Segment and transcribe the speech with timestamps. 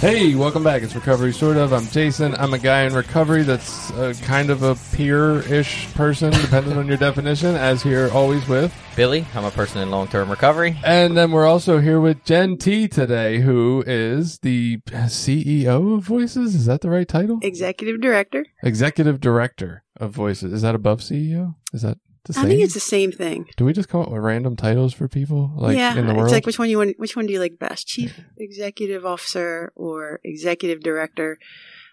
[0.00, 0.80] Hey, welcome back.
[0.82, 1.74] It's Recovery Sort of.
[1.74, 2.34] I'm Jason.
[2.36, 6.96] I'm a guy in recovery that's uh, kind of a peer-ish person, depending on your
[6.96, 8.74] definition, as here always with.
[8.96, 10.78] Billy, I'm a person in long term recovery.
[10.84, 16.54] And then we're also here with Jen T today, who is the CEO of Voices.
[16.54, 17.38] Is that the right title?
[17.42, 18.46] executive director.
[18.62, 20.50] Executive Director of Voices.
[20.54, 21.56] Is that above CEO?
[21.74, 22.09] Is that the same?
[22.28, 23.46] I think it's the same thing.
[23.56, 26.26] Do we just come up with random titles for people like yeah, in the world?
[26.26, 26.98] it's like which one you want.
[26.98, 31.38] Which one do you like best, chief executive officer or executive director?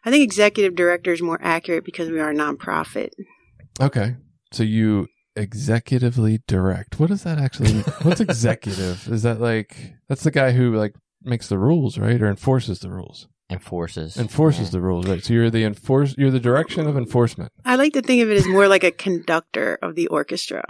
[0.03, 3.09] I think executive director is more accurate because we are a nonprofit.
[3.79, 4.15] Okay.
[4.51, 6.99] So you executively direct.
[6.99, 7.83] What does that actually mean?
[8.01, 9.07] What's executive?
[9.11, 12.21] Is that like that's the guy who like makes the rules, right?
[12.21, 13.27] Or enforces the rules.
[13.49, 14.17] Enforces.
[14.17, 15.23] Enforces the rules, right?
[15.23, 17.53] So you're the enforce you're the direction of enforcement.
[17.63, 20.63] I like to think of it as more like a conductor of the orchestra.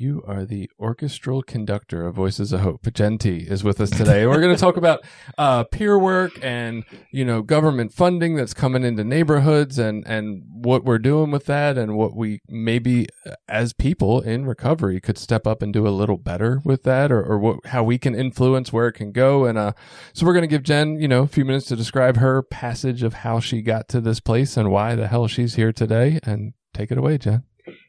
[0.00, 2.86] You are the orchestral conductor of Voices of Hope.
[2.92, 4.28] Jen T is with us today.
[4.28, 5.04] We're going to talk about
[5.38, 10.84] uh, peer work and you know government funding that's coming into neighborhoods and and what
[10.84, 15.48] we're doing with that and what we maybe uh, as people in recovery could step
[15.48, 18.72] up and do a little better with that or, or what how we can influence
[18.72, 19.46] where it can go.
[19.46, 19.72] And uh,
[20.12, 23.02] so we're going to give Jen you know a few minutes to describe her passage
[23.02, 26.20] of how she got to this place and why the hell she's here today.
[26.22, 27.42] And take it away, Jen.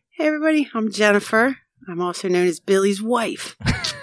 [0.10, 0.68] Hey, everybody.
[0.74, 1.56] I'm Jennifer.
[1.90, 3.56] I'm also known as Billy's wife.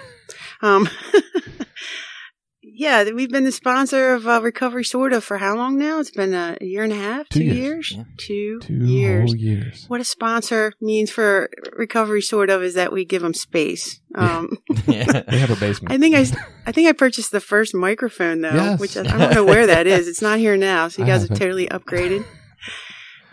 [0.61, 0.89] um,
[2.61, 5.99] yeah, we've been the sponsor of uh, Recovery Sort of for how long now?
[5.99, 7.91] It's been a year and a half, Two two, years.
[7.91, 8.03] years, Yeah.
[8.17, 9.35] two, Two years.
[9.35, 9.85] years.
[9.87, 13.99] What a sponsor means for Recovery Sort of is that we give them space.
[14.15, 14.57] Um,
[14.87, 15.23] Yeah.
[15.29, 15.93] They have a basement.
[15.93, 16.25] I think I,
[16.65, 18.79] I think I purchased the first microphone though, Yes.
[18.79, 20.07] which I, I don't know where that is.
[20.07, 22.25] It's not here now, so you guys have totally upgraded.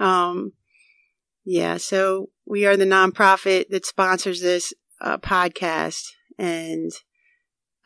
[0.00, 0.52] Um,
[1.44, 6.92] yeah, so we are the nonprofit that sponsors this uh, podcast, and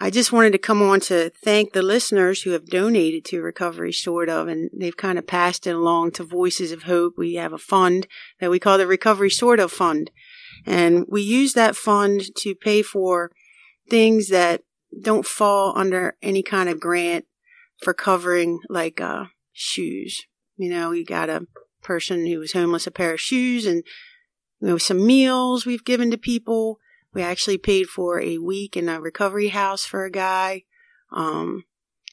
[0.00, 3.92] I just wanted to come on to thank the listeners who have donated to Recovery
[3.92, 7.14] Sort of, and they've kind of passed it along to Voices of Hope.
[7.16, 8.06] We have a fund
[8.41, 10.10] that we call the Recovery Sort of Fund,
[10.64, 13.32] and we use that fund to pay for
[13.88, 14.62] things that
[15.02, 17.26] don't fall under any kind of grant
[17.80, 20.22] for covering like uh shoes.
[20.56, 21.47] You know, you got a
[21.82, 23.82] person who was homeless a pair of shoes and
[24.60, 26.78] you know some meals we've given to people.
[27.14, 30.64] We actually paid for a week in a recovery house for a guy.
[31.10, 31.64] Um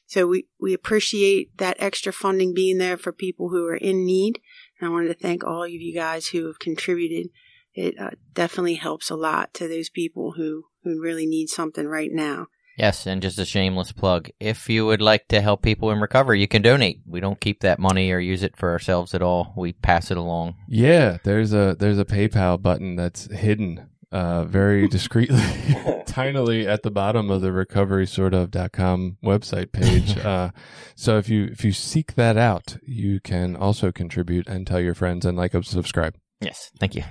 [0.06, 4.40] so we, we appreciate that extra funding being there for people who are in need.
[4.78, 7.30] And I wanted to thank all of you guys who have contributed.
[7.74, 12.10] It uh, definitely helps a lot to those people who, who really need something right
[12.12, 12.46] now.
[12.76, 14.28] Yes, and just a shameless plug.
[14.38, 17.00] If you would like to help people in recovery, you can donate.
[17.06, 19.54] We don't keep that money or use it for ourselves at all.
[19.56, 20.56] We pass it along.
[20.68, 25.38] Yeah, there's a there's a PayPal button that's hidden uh, very discreetly,
[26.06, 30.16] tinily at the bottom of the recovery sort of dot com website page.
[30.26, 30.50] Uh,
[30.96, 34.94] so if you if you seek that out, you can also contribute and tell your
[34.94, 36.16] friends and like and subscribe.
[36.40, 37.04] Yes, thank you.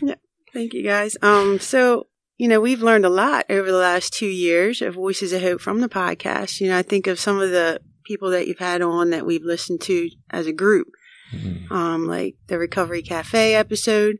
[0.00, 0.14] yeah,
[0.52, 1.16] Thank you guys.
[1.22, 2.06] Um, so,
[2.40, 5.60] you know, we've learned a lot over the last two years of Voices of Hope
[5.60, 6.58] from the podcast.
[6.58, 9.44] You know, I think of some of the people that you've had on that we've
[9.44, 10.88] listened to as a group,
[11.34, 11.70] Mhm.
[11.70, 14.16] um, like the Recovery Cafe episode.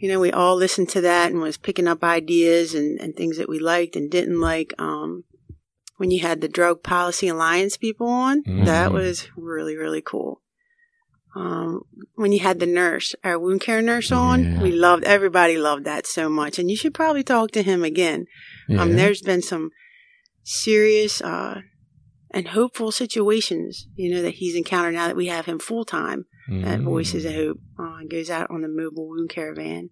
[0.00, 3.36] You know, we all listened to that and was picking up ideas and, and things
[3.38, 4.74] that we liked and didn't like.
[4.78, 5.22] Um,
[5.96, 8.94] when you had the Drug Policy Alliance people on, that Mhm.
[8.94, 10.42] was really, really cool.
[11.36, 11.82] Um,
[12.14, 14.62] when you had the nurse, our wound care nurse on, Yeah.
[14.62, 16.58] we loved, everybody loved that so much.
[16.60, 18.26] And you should probably talk to him again.
[18.70, 19.70] Um, there's been some
[20.44, 21.62] serious, uh,
[22.30, 26.26] and hopeful situations, you know, that he's encountered now that we have him full time
[26.50, 26.84] at Mm.
[26.84, 27.58] Voices of Hope.
[27.78, 29.90] Uh, goes out on the mobile wound caravan.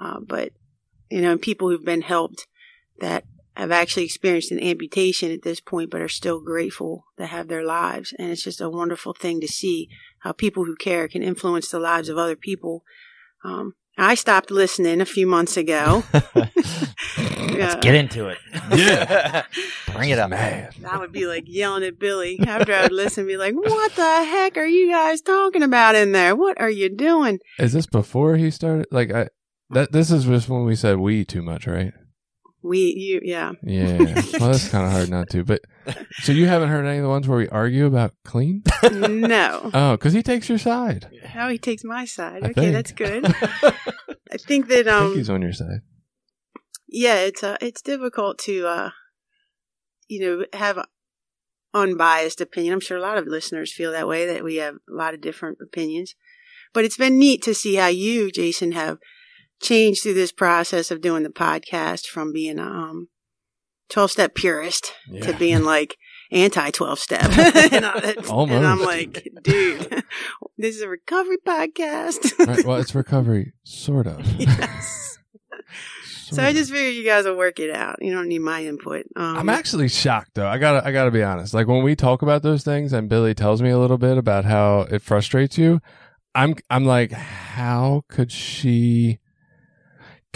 [0.00, 0.52] Uh, but,
[1.10, 2.46] you know, and people who've been helped
[3.00, 3.24] that
[3.56, 7.64] have actually experienced an amputation at this point, but are still grateful to have their
[7.64, 8.12] lives.
[8.18, 9.88] And it's just a wonderful thing to see
[10.26, 12.82] how people who care can influence the lives of other people.
[13.44, 16.02] Um, I stopped listening a few months ago.
[16.34, 16.96] Let's
[17.56, 17.78] Yeah.
[17.80, 18.38] get into it.
[18.74, 19.44] Yeah.
[19.94, 20.30] Bring it up.
[20.30, 20.70] Man.
[20.86, 24.56] I would be like yelling at Billy after I'd listen, be like, "What the heck
[24.58, 26.34] are you guys talking about in there?
[26.34, 28.86] What are you doing?" Is this before he started?
[28.90, 29.28] Like I
[29.70, 31.92] that this is just when we said we too much, right?
[32.66, 33.52] We, you, yeah.
[33.62, 33.98] Yeah.
[34.40, 35.44] well, that's kind of hard not to.
[35.44, 35.60] But
[36.22, 38.62] so you haven't heard any of the ones where we argue about clean?
[38.92, 39.70] no.
[39.72, 41.08] Oh, because he takes your side.
[41.24, 42.42] How he takes my side.
[42.44, 42.72] I Okay, think.
[42.72, 43.24] that's good.
[44.32, 45.80] I think that I um think he's on your side.
[46.88, 48.90] yeah, it's uh it's difficult to uh
[50.08, 50.78] you know have
[51.74, 52.74] unbiased opinion.
[52.74, 55.20] I'm sure a lot of listeners feel that way that we have a lot of
[55.20, 56.14] different opinions.
[56.72, 58.98] But it's been neat to see how you, Jason, have
[59.60, 63.08] changed through this process of doing the podcast from being a um
[63.88, 64.92] 12 step purist
[65.22, 65.96] to being like
[66.32, 67.22] anti 12 step.
[67.22, 70.02] and, I- I'm like, dude,
[70.58, 72.36] this is a recovery podcast.
[72.46, 72.64] Right.
[72.66, 74.26] Well, it's recovery, sort of.
[74.40, 75.18] yes.
[76.28, 77.98] So I just figured you guys will work it out.
[78.02, 79.06] You don't need my input.
[79.14, 80.48] Um, I'm actually shocked though.
[80.48, 81.54] I gotta, I gotta be honest.
[81.54, 84.44] Like when we talk about those things, and Billy tells me a little bit about
[84.44, 85.80] how it frustrates you,
[86.34, 89.20] I'm, I'm like, how could she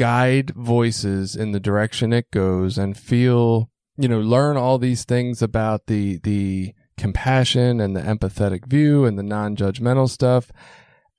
[0.00, 5.42] guide voices in the direction it goes and feel, you know, learn all these things
[5.42, 10.50] about the the compassion and the empathetic view and the non-judgmental stuff,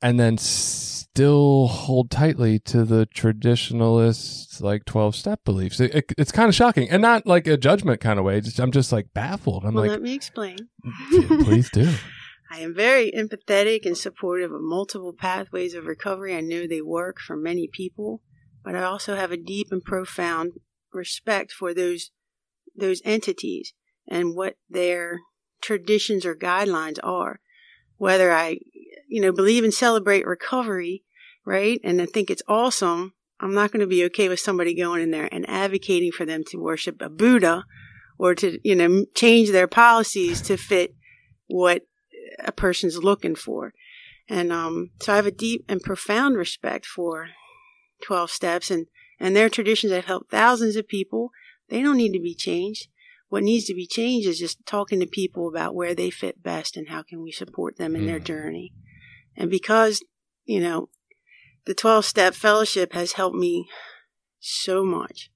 [0.02, 6.32] and then still hold tightly to the traditionalist like 12 step beliefs it, it- it's
[6.32, 9.08] kind of shocking and not like a judgment kind of way just, i'm just like
[9.14, 10.58] baffled i'm well, like let me explain.
[10.86, 11.92] Mm, please do
[12.54, 16.36] I am very empathetic and supportive of multiple pathways of recovery.
[16.36, 18.22] I know they work for many people,
[18.64, 20.54] but I also have a deep and profound
[20.94, 22.12] respect for those
[22.76, 23.74] those entities
[24.08, 25.20] and what their
[25.62, 27.40] traditions or guidelines are.
[27.98, 28.60] Whether I,
[29.08, 31.04] you know, believe and celebrate recovery,
[31.46, 31.80] right?
[31.84, 33.14] And I think it's awesome.
[33.40, 36.44] I'm not going to be okay with somebody going in there and advocating for them
[36.48, 37.66] to worship a Buddha
[38.18, 40.96] or to, you know, change their policies to fit
[41.48, 41.84] what
[42.44, 43.74] a person's looking for.
[44.30, 47.30] And um, so I have a deep and profound respect for
[48.02, 48.88] 12 steps and,
[49.20, 51.32] and their traditions have helped thousands of people.
[51.70, 52.88] They don't need to be changed.
[53.30, 56.76] What needs to be changed is just talking to people about where they fit best
[56.76, 58.26] and how can we support them in their Mm.
[58.26, 58.74] journey.
[59.38, 60.04] And because,
[60.44, 60.90] you know,
[61.66, 63.68] the 12 step fellowship has helped me
[64.40, 65.32] so much.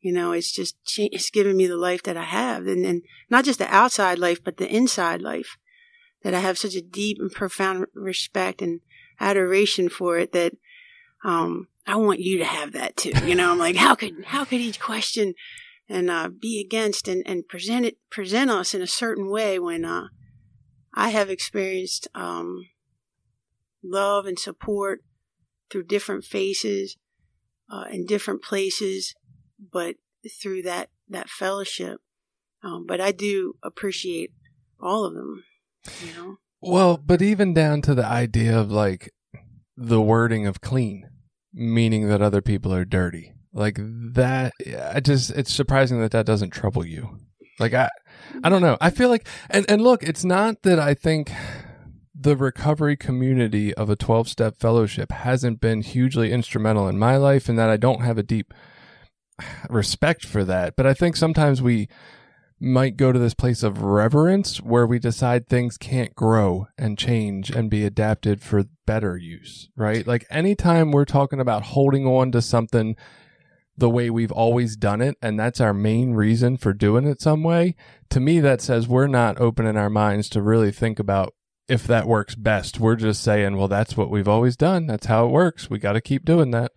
[0.00, 3.44] You know, it's just, it's given me the life that I have and, and not
[3.44, 5.56] just the outside life, but the inside life
[6.22, 8.80] that I have such a deep and profound respect and
[9.20, 10.54] adoration for it that
[11.26, 13.10] um, I want you to have that too.
[13.26, 15.34] You know, I'm like, how could how could each question
[15.88, 19.84] and uh, be against and, and present it present us in a certain way when
[19.84, 20.06] uh,
[20.94, 22.68] I have experienced um,
[23.82, 25.00] love and support
[25.68, 26.96] through different faces
[27.70, 29.12] uh, in different places,
[29.72, 29.96] but
[30.40, 32.00] through that that fellowship.
[32.62, 34.30] Um, but I do appreciate
[34.80, 35.42] all of them.
[36.04, 36.36] You know.
[36.60, 39.12] well but even down to the idea of like
[39.76, 41.08] the wording of clean
[41.56, 43.32] meaning that other people are dirty.
[43.52, 44.52] Like that
[44.92, 47.18] i just it's surprising that that doesn't trouble you.
[47.58, 47.88] Like i
[48.44, 48.76] i don't know.
[48.80, 51.32] I feel like and and look it's not that i think
[52.18, 57.48] the recovery community of a 12 step fellowship hasn't been hugely instrumental in my life
[57.48, 58.54] and that I don't have a deep
[59.70, 60.76] respect for that.
[60.76, 61.88] But I think sometimes we
[62.58, 67.50] might go to this place of reverence where we decide things can't grow and change
[67.50, 70.06] and be adapted for better use, right?
[70.06, 72.96] Like anytime we're talking about holding on to something
[73.76, 77.42] the way we've always done it and that's our main reason for doing it some
[77.42, 77.76] way,
[78.08, 81.34] to me that says we're not opening our minds to really think about
[81.68, 82.80] if that works best.
[82.80, 84.86] We're just saying, well, that's what we've always done.
[84.86, 85.68] That's how it works.
[85.68, 86.72] We got to keep doing that.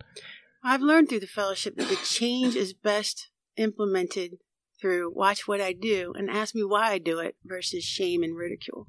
[0.62, 4.32] I've learned through the fellowship that the change is best implemented
[4.80, 8.36] through watch what I do and ask me why I do it versus shame and
[8.36, 8.88] ridicule.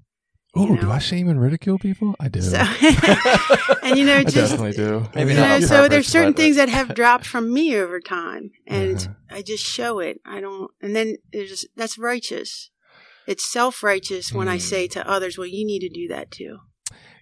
[0.53, 0.91] Oh, You do?
[0.91, 2.15] I shame and ridicule people?
[2.19, 2.41] I do.
[2.41, 2.57] So,
[3.83, 5.07] and you know, I definitely do.
[5.15, 7.99] Maybe you not know, so purpose, there's certain things that have dropped from me over
[7.99, 9.37] time, and Uh-huh.
[9.37, 10.19] I just show it.
[10.25, 12.69] I don't, and then there's that's righteous.
[13.27, 14.61] It's self righteous when I Mm.
[14.61, 16.57] say to others, "Well, you need to do that too."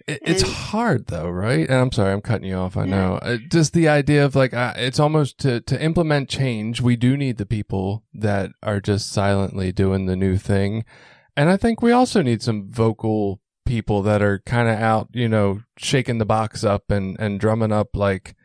[0.10, 1.68] It, it's hard though, right?
[1.68, 2.76] And I'm sorry, I'm cutting you off.
[2.76, 3.16] I know.
[3.22, 6.82] Uh, just the idea of like, uh, it's almost to to implement change.
[6.82, 10.84] We do need the people that are just silently doing the new thing,
[11.38, 15.30] and I think we also need some vocal people that are kind of out, you
[15.30, 18.36] know, shaking the box up and and drumming up like,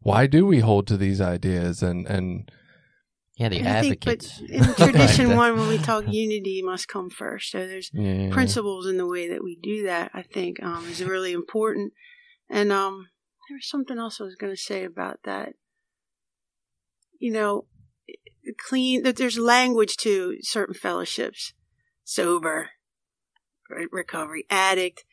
[0.00, 2.50] why do we hold to these ideas and and
[3.36, 7.50] Yeah, the I think, but in tradition one, when we talk unity, must come first.
[7.50, 8.30] So there's yeah.
[8.30, 10.10] principles in the way that we do that.
[10.14, 11.92] I think um, is really important.
[12.48, 13.08] And um,
[13.48, 15.52] there was something else I was going to say about that.
[17.18, 17.66] You know,
[18.58, 19.02] clean.
[19.02, 21.52] That there's language to certain fellowships:
[22.04, 22.70] sober,
[23.92, 25.04] recovery, addict,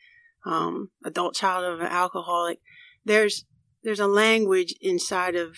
[0.46, 2.60] um, adult child of an alcoholic.
[3.04, 3.44] There's
[3.82, 5.56] there's a language inside of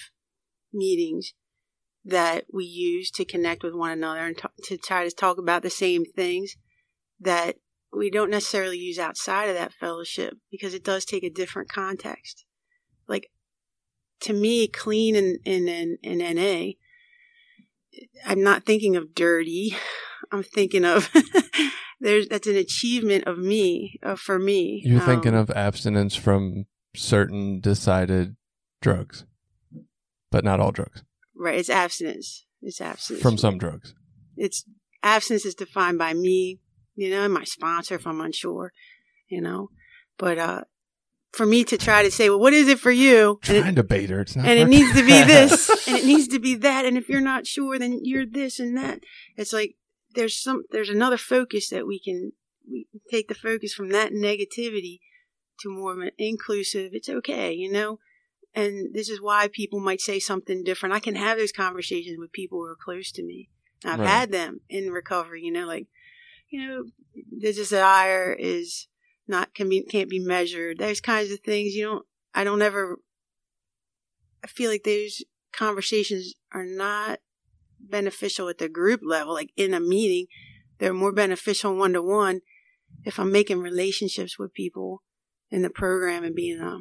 [0.73, 1.33] meetings
[2.07, 5.63] that we use to connect with one another and t- to try to talk about
[5.63, 6.55] the same things
[7.21, 7.57] that
[7.93, 12.45] we don't necessarily use outside of that fellowship because it does take a different context.
[13.09, 13.31] Like
[14.21, 16.73] to me, clean in in in, in NA,
[18.25, 19.77] I'm not thinking of dirty.
[20.33, 21.11] I'm thinking of
[22.01, 24.83] there's that's an achievement of me, uh, for me.
[24.85, 28.37] You're thinking Um, of abstinence from certain decided
[28.81, 29.25] drugs,
[30.31, 31.03] but not all drugs.
[31.39, 31.59] Right.
[31.59, 32.45] It's abstinence.
[32.63, 33.95] It's abstinence From some drugs.
[34.37, 34.65] it's
[35.03, 36.61] abstinence is defined by me,
[36.95, 38.73] you know, and my sponsor if I'm unsure,
[39.29, 39.69] you know.
[40.19, 40.65] But uh
[41.33, 43.39] for me to try to say, well, what is it for you?
[43.47, 44.21] And it, Trying to bait her.
[44.21, 44.47] It's not.
[44.47, 46.85] and it needs to be this and it needs to be that.
[46.87, 49.01] And if you're not sure, then you're this and that.
[49.37, 49.77] It's like
[50.15, 52.33] there's some there's another focus that we can
[52.69, 55.01] we take the focus from that negativity
[55.61, 57.99] to more of an inclusive, it's okay, you know?
[58.57, 60.95] And this is why people might say something different.
[60.95, 63.51] I can have those conversations with people who are close to me.
[63.85, 64.09] I've Right.
[64.09, 65.87] had them in recovery, you know, like,
[66.49, 66.85] you know,
[67.15, 68.89] the desire is
[69.29, 70.79] not can be can't be measured.
[70.79, 71.75] Those kinds of things.
[71.75, 72.07] You don't.
[72.35, 72.99] I don't ever.
[74.43, 75.23] I feel like those
[75.53, 77.21] conversations are not
[77.81, 80.27] beneficial at the group level, like in a meeting.
[80.79, 82.41] They're more beneficial one to one
[83.05, 85.03] if I'm making relationships with people
[85.51, 86.81] in the program and being a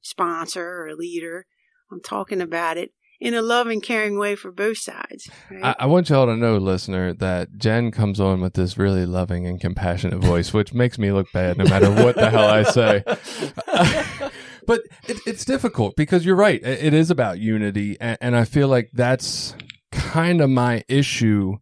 [0.00, 1.46] sponsor or a leader.
[1.90, 5.28] I'm talking about it in a loving, caring way for both sides.
[5.50, 5.64] Right?
[5.64, 9.46] I, I want y'all to know, listener, that Jen comes on with this really loving
[9.46, 13.02] and compassionate voice, which makes me look bad no matter what the hell I say.
[14.66, 16.62] but it, it's difficult because you're right.
[16.62, 17.98] It, it is about unity.
[18.00, 19.54] And, and I feel like that's
[19.92, 21.56] kind of my issue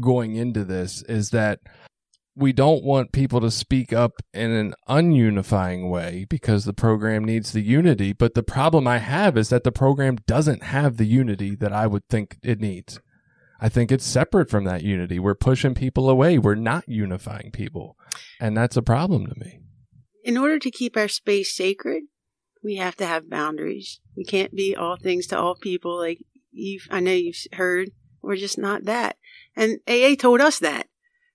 [0.00, 1.60] going into this is that
[2.36, 7.52] we don't want people to speak up in an ununifying way because the program needs
[7.52, 8.12] the unity.
[8.12, 11.86] But the problem I have is that the program doesn't have the unity that I
[11.86, 13.00] would think it needs.
[13.58, 15.18] I think it's separate from that unity.
[15.18, 16.36] We're pushing people away.
[16.36, 17.96] We're not unifying people.
[18.38, 19.60] And that's a problem to me.
[20.22, 22.02] in order to keep our space sacred,
[22.62, 24.00] we have to have boundaries.
[24.16, 25.96] We can't be all things to all people.
[25.96, 26.18] Like
[26.50, 27.90] you've, I know you've heard,
[28.22, 29.16] we're just not that.
[29.54, 30.88] And AA told us that,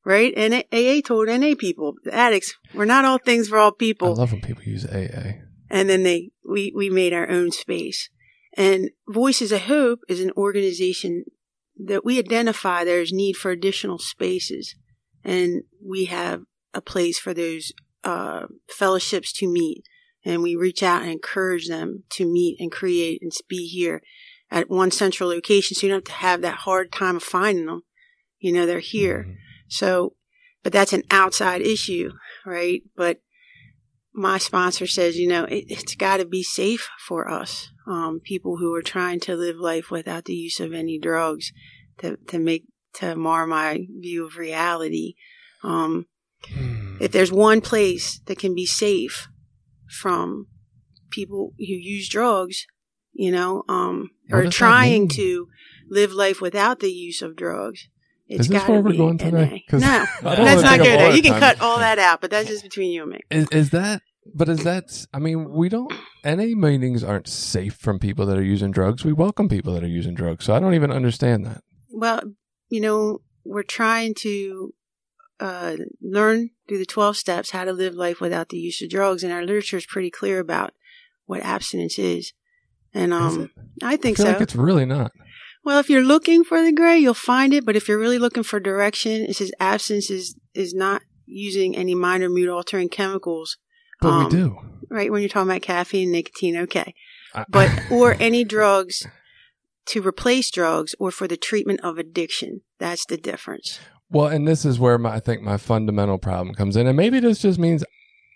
[0.05, 0.33] right?
[0.35, 4.09] And AA told NA people, the addicts, we're not all things for all people.
[4.09, 5.39] I love when people use AA.
[5.69, 8.09] and then they, we, we made our own space.
[8.57, 11.23] And Voices of Hope is an organization
[11.77, 14.75] that we identify there's need for additional spaces.
[15.23, 16.41] And we have
[16.73, 17.71] a place for those
[18.03, 19.83] uh, fellowships to meet.
[20.25, 24.01] And we reach out and encourage them to meet and create and be here
[24.51, 25.75] at one central location.
[25.75, 27.83] So you don't have to have that hard time of finding them.
[28.39, 29.25] You know, they're here.
[29.29, 29.35] Mhm.
[29.71, 30.15] So,
[30.63, 32.11] but that's an outside issue,
[32.45, 32.83] right?
[32.97, 33.21] But
[34.13, 38.57] my sponsor says, you know, it, it's got to be safe for us, um, people
[38.57, 41.53] who are trying to live life without the use of any drugs
[41.99, 45.13] to, to make, to mar my view of reality.
[45.63, 46.07] Um,
[46.99, 49.29] if there's one place that can be safe
[50.01, 50.47] from
[51.11, 52.65] people who use drugs,
[53.13, 55.47] you know, um, or trying to
[55.89, 57.87] live life without the use of drugs,
[58.31, 59.65] it's Is this where we're going today?
[59.73, 61.09] No, I wanna not take go up all there.
[61.09, 63.19] our You can cut all that out, but that's just between you and me.
[63.29, 64.01] Is, is that,
[64.33, 65.91] but is that, I mean, we don't,
[66.23, 69.03] NA meetings aren't safe from people that are using drugs.
[69.03, 70.45] We welcome people that are using drugs.
[70.45, 71.61] So I don't even understand that.
[71.91, 72.21] Well,
[72.69, 74.73] you know, we're trying to
[75.41, 79.23] uh, learn through the 12 steps how to live life without the use of drugs,
[79.23, 80.73] and our literature is pretty clear about
[81.25, 82.31] what abstinence is.
[82.93, 83.49] And um?
[83.81, 84.31] I I think feel so.
[84.33, 85.11] like it's really not.
[85.63, 87.65] Well, if you're looking for the gray, you'll find it.
[87.65, 91.95] But if you're really looking for direction, it says abstinence is, is not using any
[91.95, 93.57] minor mood altering chemicals.
[94.01, 94.57] But Um, we do.
[94.89, 96.93] Right when you're talking about caffeine, and nicotine, okay.
[97.33, 99.05] I- But or any drugs
[99.87, 102.61] to replace drugs or for the treatment of addiction.
[102.79, 103.79] That's the difference.
[104.09, 107.19] Well, and this is where my, I think my fundamental problem comes in, and maybe
[107.19, 107.83] this just means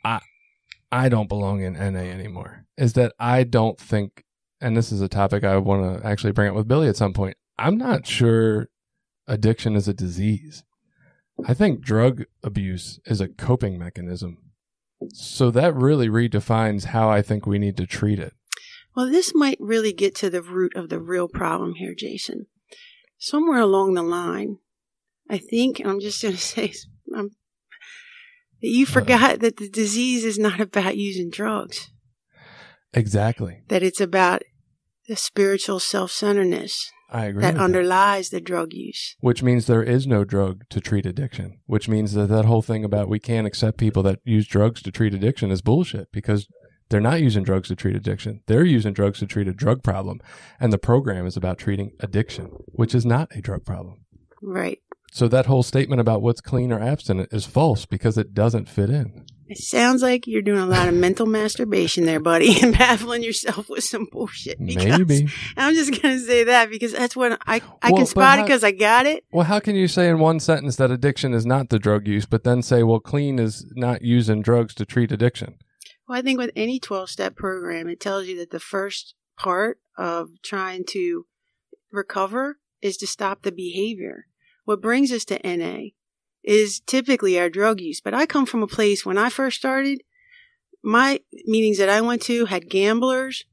[0.03, 0.22] I
[0.91, 2.65] I don't belong in NA anymore.
[2.77, 4.24] Is that I don't think,
[4.62, 7.14] and this is a topic I want to actually bring up with Billy at some
[7.14, 7.38] point.
[7.58, 8.70] I'm not sure
[9.28, 10.64] addiction is a disease.
[11.46, 14.38] I think drug abuse is a coping mechanism.
[15.10, 18.34] So that really redefines how I think we need to treat it.
[18.96, 22.48] Well, this might really get to the root of the real problem here, Jason.
[23.18, 24.60] Somewhere along the line,
[25.30, 26.74] I think, and I'm just going to say,
[27.16, 27.32] um,
[28.62, 31.92] that you forgot that the disease is not about using drugs,
[32.96, 33.62] Exactly.
[33.68, 34.42] that it's about
[35.08, 37.42] the spiritual self centeredness I agree.
[37.42, 37.64] that with that.
[37.64, 39.16] underlies the drug use.
[39.20, 41.60] Which means there is no drug to treat addiction.
[41.68, 44.92] Which means that that whole thing about we can't accept people that use drugs to
[44.92, 46.48] treat addiction is bullshit because
[46.90, 48.42] They're not using drugs to treat addiction.
[48.46, 50.20] They're using drugs to treat a drug problem.
[50.60, 54.06] And the program is about treating addiction, which is not a drug problem.
[54.42, 54.80] Right.
[55.12, 58.90] So that whole statement about what's clean or abstinent is false because it doesn't fit
[58.90, 59.25] in.
[59.48, 63.70] It sounds like you're doing a lot of mental masturbation there, buddy, and baffling yourself
[63.70, 64.60] with some bullshit.
[64.60, 65.28] Maybe.
[65.56, 68.64] I'm just gonna say that because that's what I I Well, can spot it because
[68.64, 69.24] I got it.
[69.32, 72.25] Well, how can you say in one sentence that addiction is not the drug use,
[72.25, 75.56] but then say, well, clean is not using drugs to treat addiction?
[76.08, 79.80] Well, I think with any 12 step program, it tells you that the first part
[79.98, 81.25] of trying to
[81.92, 84.25] recover is to stop the behavior.
[84.66, 85.90] What brings us to NA
[86.46, 88.02] is typically our drug use.
[88.02, 90.02] But I come from a place when I first started,
[90.84, 93.46] my meetings that I went to had gamblers,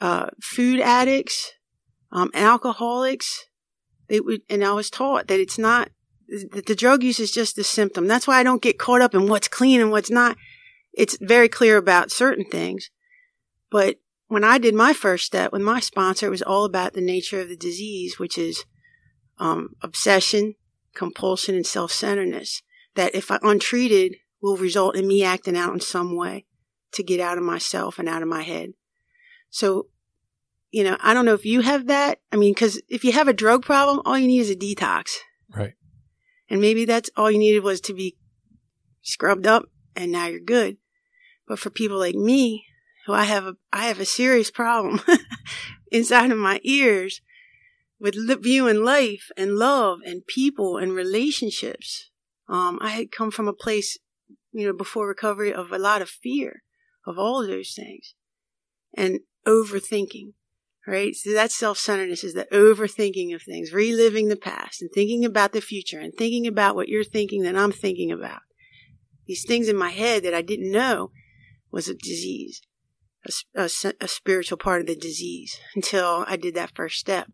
[0.00, 1.52] uh, food addicts,
[2.12, 3.46] um, alcoholics.
[4.08, 5.90] They would, and I was taught that it's not,
[6.52, 8.06] that the drug use is just a symptom.
[8.06, 10.36] That's why I don't get caught up in what's clean and what's not
[10.96, 12.90] it's very clear about certain things.
[13.70, 17.00] But when I did my first step with my sponsor, it was all about the
[17.00, 18.64] nature of the disease, which is
[19.38, 20.54] um, obsession,
[20.96, 22.62] compulsion, and self centeredness.
[22.94, 26.46] That if I untreated will result in me acting out in some way
[26.92, 28.72] to get out of myself and out of my head.
[29.50, 29.88] So,
[30.70, 32.20] you know, I don't know if you have that.
[32.32, 35.16] I mean, because if you have a drug problem, all you need is a detox.
[35.54, 35.74] Right.
[36.48, 38.16] And maybe that's all you needed was to be
[39.02, 40.76] scrubbed up and now you're good.
[41.46, 42.66] But for people like me,
[43.06, 45.00] who I have a, I have a serious problem
[45.92, 47.20] inside of my ears
[47.98, 52.10] with viewing life and love and people and relationships.
[52.48, 53.98] Um, I had come from a place,
[54.52, 56.62] you know, before recovery of a lot of fear
[57.06, 58.14] of all of those things
[58.96, 60.32] and overthinking,
[60.86, 61.14] right?
[61.14, 65.60] So that self-centeredness is the overthinking of things, reliving the past and thinking about the
[65.60, 68.42] future and thinking about what you're thinking that I'm thinking about.
[69.26, 71.10] These things in my head that I didn't know
[71.72, 72.60] was a disease,
[73.54, 73.68] a
[74.08, 77.28] spiritual part of the disease until I did that first step.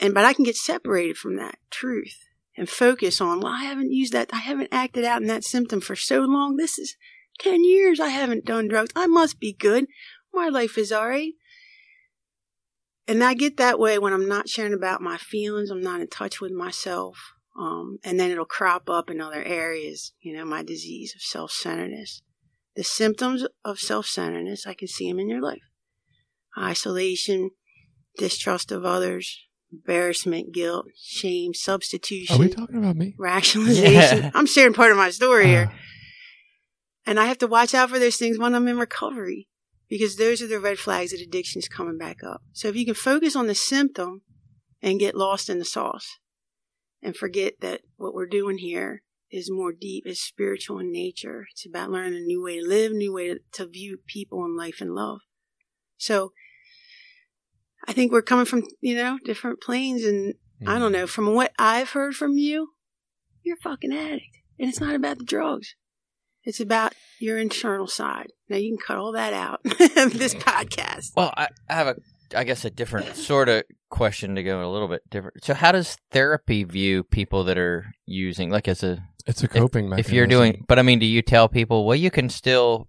[0.00, 2.16] And, but I can get separated from that truth
[2.56, 4.30] and focus on, well, I haven't used that.
[4.32, 6.56] I haven't acted out in that symptom for so long.
[6.56, 6.96] This is
[7.40, 8.90] 10 years I haven't done drugs.
[8.96, 9.86] I must be good.
[10.32, 11.34] My life is all right.
[13.06, 15.70] And I get that way when I'm not sharing about my feelings.
[15.70, 17.18] I'm not in touch with myself.
[17.58, 21.50] Um, and then it'll crop up in other areas, you know, my disease of self
[21.50, 22.22] centeredness.
[22.76, 25.62] The symptoms of self centeredness, I can see them in your life
[26.58, 27.50] isolation,
[28.16, 33.14] distrust of others, embarrassment, guilt, shame, substitution, Are we talking about me?
[33.18, 34.22] rationalization.
[34.24, 34.30] Yeah.
[34.34, 35.70] I'm sharing part of my story here.
[35.72, 35.76] Uh,
[37.06, 39.48] And I have to watch out for those things when I'm in recovery
[39.88, 42.42] because those are the red flags that addiction is coming back up.
[42.52, 44.22] So if you can focus on the symptom
[44.82, 46.18] and get lost in the sauce
[47.02, 51.46] and forget that what we're doing here is more deep, is spiritual in nature.
[51.52, 54.44] It's about learning a new way to live, a new way to, to view people
[54.44, 55.20] and life and love.
[55.96, 56.32] So
[57.86, 60.34] I think we're coming from, you know, different planes and
[60.66, 60.96] I don't mm.
[60.96, 62.68] know, from what I've heard from you,
[63.42, 64.38] you're a fucking addict.
[64.58, 65.74] And it's not about the drugs.
[66.44, 68.32] It's about your internal side.
[68.48, 70.42] Now you can cut all that out of this mm.
[70.42, 71.12] podcast.
[71.16, 71.96] Well, I, I have a,
[72.36, 75.44] I guess, a different sort of question to go a little bit different.
[75.44, 79.88] So, how does therapy view people that are using, like, as a, It's a coping
[79.88, 80.10] mechanism.
[80.10, 82.88] if you're doing, but I mean, do you tell people, well, you can still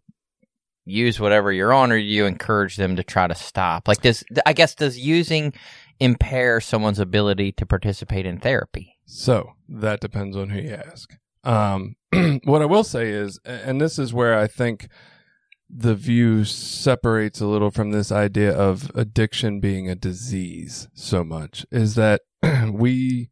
[0.85, 3.87] use whatever you're on, or do you encourage them to try to stop?
[3.87, 5.53] Like, does, I guess, does using
[5.99, 8.97] impair someone's ability to participate in therapy?
[9.05, 11.15] So that depends on who you ask.
[11.43, 11.95] Um,
[12.43, 14.87] what I will say is, and this is where I think
[15.69, 21.65] the view separates a little from this idea of addiction being a disease so much,
[21.71, 22.21] is that
[22.71, 23.29] we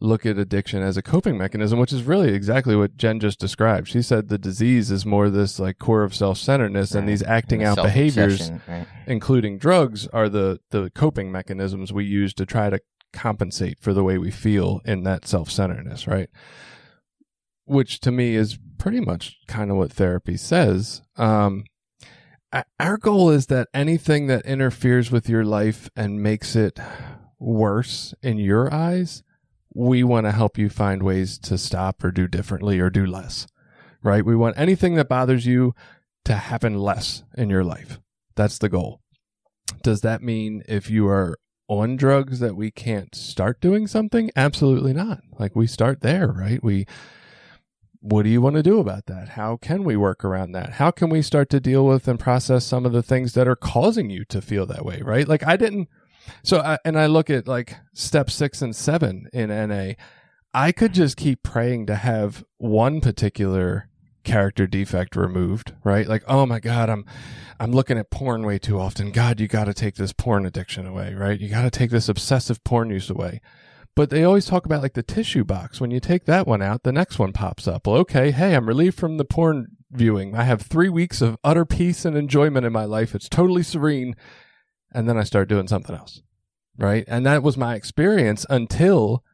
[0.00, 3.88] look at addiction as a coping mechanism, which is really exactly what Jen just described.
[3.88, 7.76] She said the disease is more this like core of self-centeredness and these acting out
[7.76, 8.86] behaviors right?
[9.06, 12.80] including drugs, are the the coping mechanisms we use to try to
[13.12, 16.30] compensate for the way we feel in that self centeredness, right?
[17.64, 21.02] Which to me is pretty much kind of what therapy says.
[21.16, 21.64] Um,
[22.80, 26.80] our goal is that anything that interferes with your life and makes it
[27.38, 29.22] worse in your eyes,
[29.74, 33.46] we want to help you find ways to stop or do differently or do less,
[34.02, 34.24] right?
[34.24, 35.74] We want anything that bothers you
[36.24, 37.98] to happen less in your life.
[38.34, 39.00] That's the goal.
[39.82, 44.30] Does that mean if you are on drugs that we can't start doing something?
[44.34, 45.20] Absolutely not.
[45.38, 46.62] Like we start there, right?
[46.62, 46.86] We
[48.02, 49.30] what do you want to do about that?
[49.30, 50.74] How can we work around that?
[50.74, 53.56] How can we start to deal with and process some of the things that are
[53.56, 55.28] causing you to feel that way, right?
[55.28, 55.88] Like I didn't
[56.42, 59.92] so I, and I look at like step 6 and 7 in NA.
[60.52, 63.88] I could just keep praying to have one particular
[64.24, 66.06] character defect removed, right?
[66.06, 67.04] Like, oh my God, I'm,
[67.58, 69.12] I'm looking at porn way too often.
[69.12, 71.38] God, you got to take this porn addiction away, right?
[71.38, 73.40] You got to take this obsessive porn use away.
[73.96, 75.80] But they always talk about like the tissue box.
[75.80, 77.86] When you take that one out, the next one pops up.
[77.86, 80.34] Well, okay, hey, I'm relieved from the porn viewing.
[80.34, 83.14] I have three weeks of utter peace and enjoyment in my life.
[83.14, 84.14] It's totally serene.
[84.92, 86.22] And then I start doing something else,
[86.76, 87.04] right?
[87.06, 89.24] And that was my experience until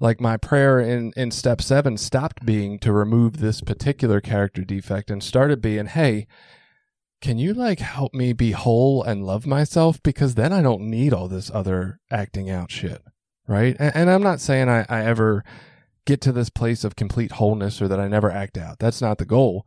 [0.00, 5.10] like my prayer in, in step seven stopped being to remove this particular character defect
[5.10, 6.26] and started being, hey,
[7.20, 10.00] can you like help me be whole and love myself?
[10.02, 13.02] Because then I don't need all this other acting out shit.
[13.48, 13.76] Right.
[13.78, 15.42] And, and I'm not saying I, I ever
[16.04, 18.78] get to this place of complete wholeness or that I never act out.
[18.78, 19.66] That's not the goal.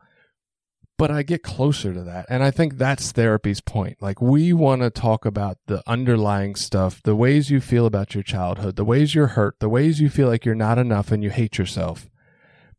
[1.01, 2.27] But I get closer to that.
[2.29, 3.97] And I think that's therapy's point.
[4.03, 8.21] Like, we want to talk about the underlying stuff, the ways you feel about your
[8.21, 11.31] childhood, the ways you're hurt, the ways you feel like you're not enough and you
[11.31, 12.07] hate yourself.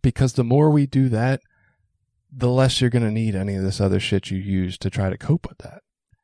[0.02, 1.40] Because the more we do that,
[2.30, 5.10] the less you're going to need any of this other shit you use to try
[5.10, 5.80] to cope with that.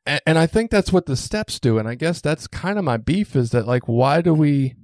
[0.07, 1.81] And, and I think that's what the steps do.
[1.81, 4.77] And I guess that's kind of my beef is that, like, why do we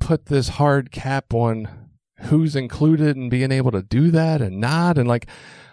[0.00, 1.68] put this hard cap on
[2.22, 4.98] who's included and being able to do that and not?
[4.98, 5.28] And, like,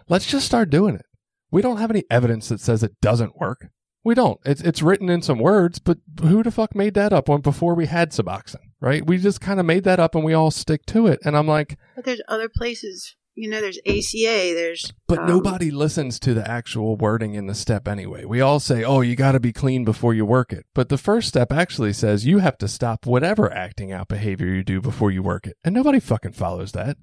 [0.10, 1.06] let's just start doing it.
[1.52, 3.70] We don't have any evidence that says it doesn't work.
[4.04, 4.40] We don't.
[4.46, 7.76] It's it's written in some words, but who the fuck made that up when before
[7.76, 9.06] we had Suboxone, right?
[9.06, 11.20] We just kind of made that up and we all stick to it.
[11.24, 13.16] And I'm like, But there's other places.
[13.36, 14.54] You know, there's ACA.
[14.54, 18.26] There's But um, nobody listens to the actual wording in the step anyway.
[18.26, 20.66] We all say, oh, you got to be clean before you work it.
[20.74, 24.64] But the first step actually says you have to stop whatever acting out behavior you
[24.64, 25.56] do before you work it.
[25.64, 26.98] And nobody fucking follows that.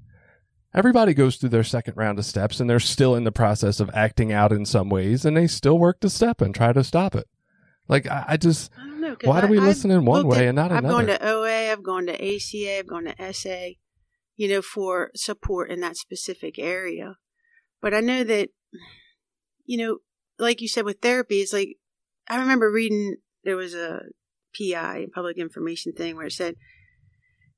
[0.76, 3.90] Everybody goes through their second round of steps and they're still in the process of
[3.94, 7.14] acting out in some ways and they still work the step and try to stop
[7.14, 7.26] it.
[7.88, 9.16] Like, I, I just, I don't know.
[9.24, 10.86] Why do we I've listen in one way at- and not another?
[10.86, 11.72] I've gone to OA.
[11.72, 12.78] I've gone to ACA.
[12.78, 13.68] I've gone to SA.
[14.36, 17.14] You know, for support in that specific area.
[17.80, 18.50] But I know that,
[19.64, 19.98] you know,
[20.38, 21.76] like you said with therapy, it's like
[22.28, 24.00] I remember reading there was a
[24.58, 26.56] PI public information thing where it said,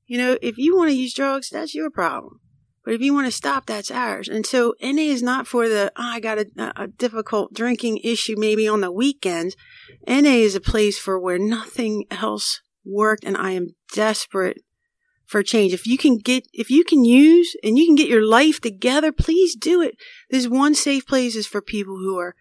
[0.05, 2.39] you know, if you want to use drugs, that's your problem.
[2.89, 4.27] But if you want to stop, that's ours.
[4.27, 8.33] And so NA is not for the, oh, I got a, a difficult drinking issue
[8.35, 9.55] maybe on the weekends.
[10.07, 14.63] NA is a place for where nothing else worked and I am desperate
[15.27, 15.71] for change.
[15.71, 19.11] If you can get, if you can use and you can get your life together,
[19.11, 19.93] please do it.
[20.31, 22.33] This one safe place is for people who are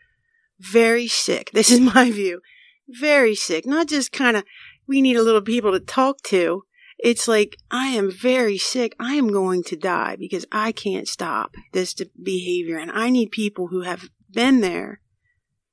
[0.58, 1.50] very sick.
[1.52, 2.40] This is my view.
[2.88, 3.66] Very sick.
[3.66, 4.44] Not just kind of,
[4.86, 6.62] we need a little people to talk to.
[6.98, 8.94] It's like, I am very sick.
[8.98, 12.76] I am going to die because I can't stop this behavior.
[12.76, 15.00] And I need people who have been there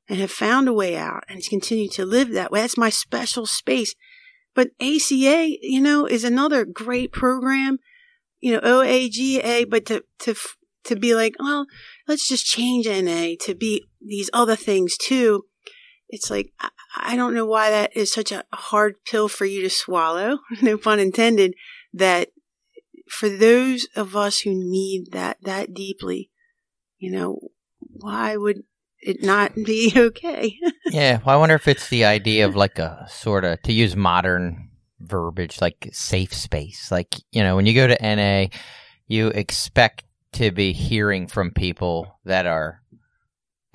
[0.07, 2.61] and have found a way out and continue to live that way.
[2.61, 3.95] That's my special space.
[4.53, 7.79] But ACA, you know, is another great program,
[8.39, 10.35] you know, OAGA, but to, to,
[10.85, 11.65] to be like, well,
[12.07, 15.43] let's just change NA to be these other things too.
[16.09, 16.53] It's like,
[16.95, 20.39] I, don't know why that is such a hard pill for you to swallow.
[20.61, 21.55] no pun intended.
[21.93, 22.29] That
[23.07, 26.29] for those of us who need that that deeply,
[26.97, 27.39] you know,
[27.79, 28.63] why would
[28.99, 30.57] it not be okay?
[30.91, 33.95] Yeah, well, I wonder if it's the idea of like a sort of to use
[33.95, 36.91] modern verbiage, like safe space.
[36.91, 38.55] Like you know, when you go to NA,
[39.07, 42.81] you expect to be hearing from people that are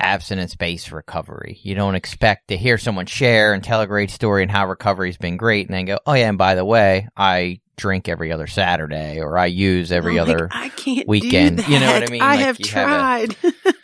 [0.01, 1.59] abstinence based recovery.
[1.63, 5.17] You don't expect to hear someone share and tell a great story and how recovery's
[5.17, 8.47] been great, and then go, "Oh yeah, and by the way, I drink every other
[8.47, 11.67] Saturday, or I use every I'm like, other." Can't weekend.
[11.69, 12.23] You know what I mean?
[12.23, 13.37] I Like, have you have tried.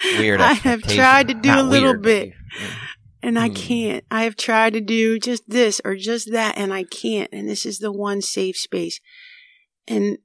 [0.18, 0.40] Weird.
[0.40, 2.26] I have tried to do Not a little weird, bit.
[2.29, 2.33] you-
[3.22, 3.55] and I Hmm.
[3.55, 4.05] can't.
[4.11, 7.29] I have tried to do just this or just that, and I can't.
[7.33, 9.00] And this is the one safe space.
[9.88, 10.18] And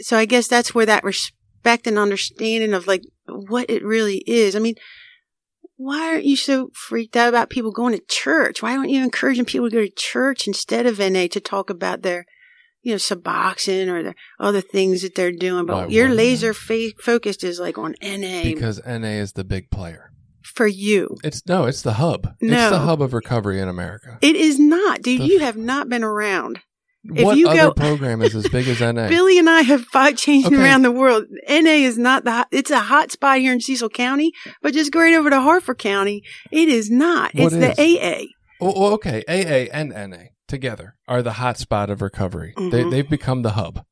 [0.00, 4.54] so I guess that's where that respect and understanding of like what it really is.
[4.54, 4.74] I mean,
[5.76, 8.62] why aren't you so freaked out about people going to church?
[8.62, 12.02] Why aren't you encouraging people to go to church instead of NA to talk about
[12.02, 12.24] their,
[12.82, 15.66] you know, Suboxone or the other things that they're doing?
[15.66, 20.12] But your laser fa- focused is like on NA because NA is the big player.
[20.42, 21.16] for you.
[21.24, 22.34] It's no, it's the hub.
[22.40, 24.18] It's the hub of recovery in America.
[24.20, 25.22] It is not, dude.
[25.22, 26.60] The you have not been around.
[27.04, 29.08] If what you other go- program is as big as NA?
[29.08, 30.62] Billy and I have fight changing Okay.
[30.62, 31.24] around the world.
[31.48, 32.46] NA is not the.
[32.52, 35.78] It's a hot spot here in Cecil County, but just go right over to Harford
[35.78, 36.22] County.
[36.52, 37.34] It is not.
[37.34, 37.82] What it's the?
[38.00, 38.26] AA.
[38.60, 42.54] Oh, oh, okay, AA and NA together are the hot spot of recovery.
[42.56, 42.90] They Mhm.
[42.92, 43.84] they've become the hub.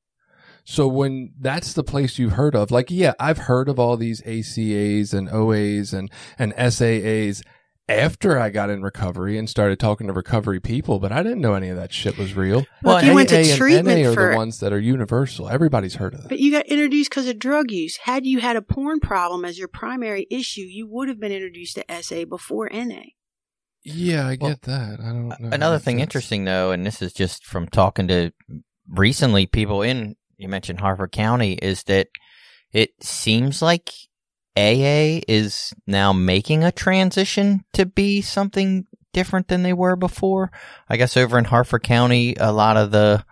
[0.64, 4.23] So when that's the place you've heard of, like yeah, I've heard of all these
[4.25, 7.42] ACAs and OAs and and SAAs.
[7.90, 11.55] After I got in recovery and started talking to recovery people, but I didn't know
[11.55, 12.64] any of that shit was real.
[12.83, 15.48] Well, if you went to AA and NA are for- the ones that are universal.
[15.48, 16.29] Everybody's heard of that.
[16.29, 17.98] But you got introduced because of drug use.
[18.05, 21.74] Had you had a porn problem as your primary issue, you would have been introduced
[21.76, 23.03] to SA before NA.
[23.83, 25.00] Yeah, I get Well, that.
[25.00, 25.37] I don't know.
[25.53, 26.03] Another thing fits.
[26.03, 28.31] interesting though, and this is just from talking to
[28.88, 32.09] recently people in you mentioned Harford County, is that
[32.72, 33.90] it seems like
[34.61, 40.51] AA is now making a transition to be something different than they were before.
[40.88, 43.25] I guess over in Harford County, a lot of the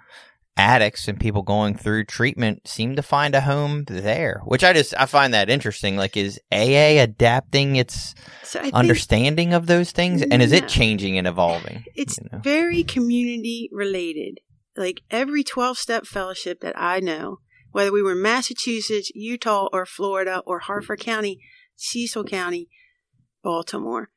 [0.56, 4.92] addicts and people going through treatment seem to find a home there, which I just
[4.98, 5.96] I find that interesting.
[5.96, 11.26] Like, is AA adapting its So understanding of those things, and is it changing and
[11.26, 11.84] evolving?
[11.94, 12.40] it's you know?
[12.42, 14.40] very community related.
[14.76, 17.38] Like every 12 step fellowship that I know,
[17.78, 21.38] whether we were in Massachusetts, Utah, or Florida, or Harford County,
[21.76, 22.68] Cecil County,
[23.44, 24.10] Baltimore,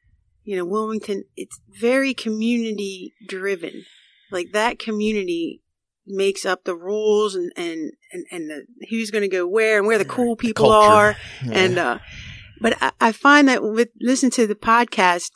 [0.44, 3.84] you know, Wilmington, it's very community driven.
[4.32, 5.62] Like that community
[6.08, 9.86] makes up the rules and, and, and, and the, who's going to go where and
[9.86, 10.92] where the cool people culture.
[10.92, 11.16] are.
[11.52, 12.00] And, uh,
[12.60, 15.30] but I, I find that with listen to the podcast,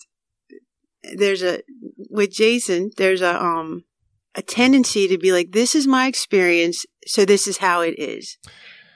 [1.15, 1.61] there's a,
[2.09, 3.83] with Jason, there's a, um,
[4.35, 6.85] a tendency to be like, this is my experience.
[7.07, 8.37] So this is how it is.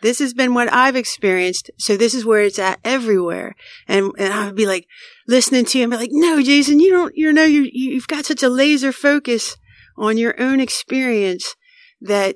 [0.02, 1.72] This has been what I've experienced.
[1.78, 3.56] So this is where it's at everywhere.
[3.88, 4.88] And, and I would be like
[5.28, 8.44] listening to him, be like, no, Jason, you don't, you know, you, you've got such
[8.44, 9.58] a laser focus
[9.98, 11.56] on your own experience
[12.02, 12.36] that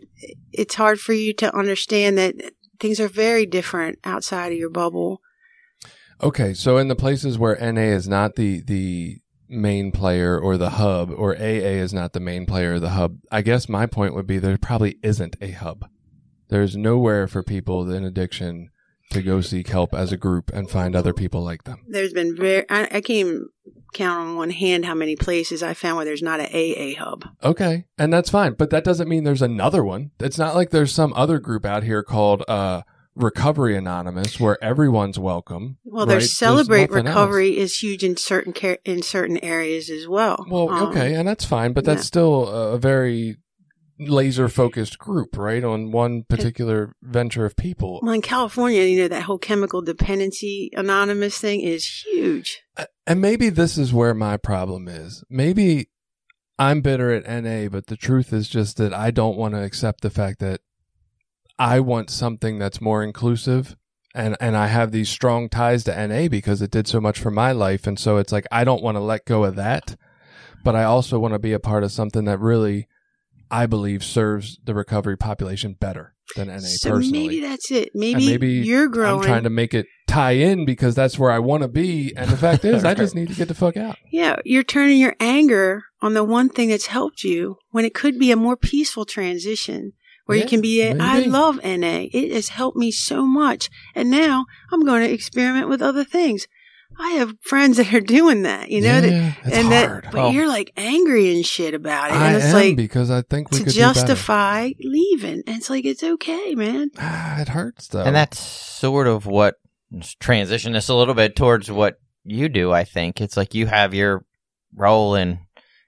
[0.51, 2.35] it's hard for you to understand that
[2.79, 5.21] things are very different outside of your bubble.
[6.21, 9.19] Okay, so in the places where NA is not the the
[9.53, 13.19] main player or the hub, or AA is not the main player or the hub,
[13.31, 15.85] I guess my point would be there probably isn't a hub.
[16.49, 18.69] There's nowhere for people in addiction
[19.11, 21.83] to go seek help as a group and find other people like them.
[21.87, 23.49] There's been very, I, I can't even
[23.93, 27.25] count on one hand how many places I found where there's not an AA hub.
[27.43, 30.11] Okay, and that's fine, but that doesn't mean there's another one.
[30.19, 32.81] It's not like there's some other group out here called uh,
[33.15, 35.77] Recovery Anonymous where everyone's welcome.
[35.83, 36.13] Well, right?
[36.13, 37.15] there's celebrate nothing else.
[37.15, 40.45] recovery is huge in certain care, in certain areas as well.
[40.49, 42.05] Well, Um, okay, and that's fine, but that's yeah.
[42.05, 43.37] still a very
[43.99, 45.63] laser focused group, right?
[45.63, 47.99] On one particular venture of people.
[48.01, 52.61] Well, in California, you know that whole chemical dependency anonymous thing is huge.
[53.05, 55.23] And maybe this is where my problem is.
[55.29, 55.89] Maybe
[56.57, 60.01] I'm bitter at NA, but the truth is just that I don't want to accept
[60.01, 60.61] the fact that
[61.63, 63.77] I want something that's more inclusive.
[64.13, 67.31] And, and I have these strong ties to NA because it did so much for
[67.31, 67.87] my life.
[67.87, 69.95] And so it's like, I don't want to let go of that,
[70.65, 72.89] but I also want to be a part of something that really,
[73.49, 77.27] I believe, serves the recovery population better than NA so personally.
[77.27, 77.91] maybe that's it.
[77.93, 79.21] And Maybe, maybe you're growing.
[79.21, 82.13] I'm trying to make it tie in because that's where I want to be.
[82.17, 83.95] And the fact is, I just need to get the fuck out.
[84.11, 88.19] Yeah, you're turning your anger on the one thing that's helped you when it could
[88.19, 89.93] be a more peaceful transition
[90.25, 91.29] where Yeah, you can be, a, I maybe.
[91.29, 92.05] love NA.
[92.11, 93.69] It has helped me so much.
[93.95, 96.47] And now I'm going to experiment with other things.
[96.99, 100.03] I have friends that are doing that, you know, that, Yeah, it's and hard.
[100.05, 102.15] that, but Well- you're like angry and shit about it.
[102.15, 105.41] I and it's am like because I think we to could do justify leaving.
[105.47, 106.91] And it's like, it's okay, man.
[106.99, 108.03] Ah, it hurts though.
[108.03, 109.55] And that's sort of what
[110.19, 112.71] transition this a little bit towards what you do.
[112.71, 114.25] I think it's like you have your
[114.75, 115.39] role in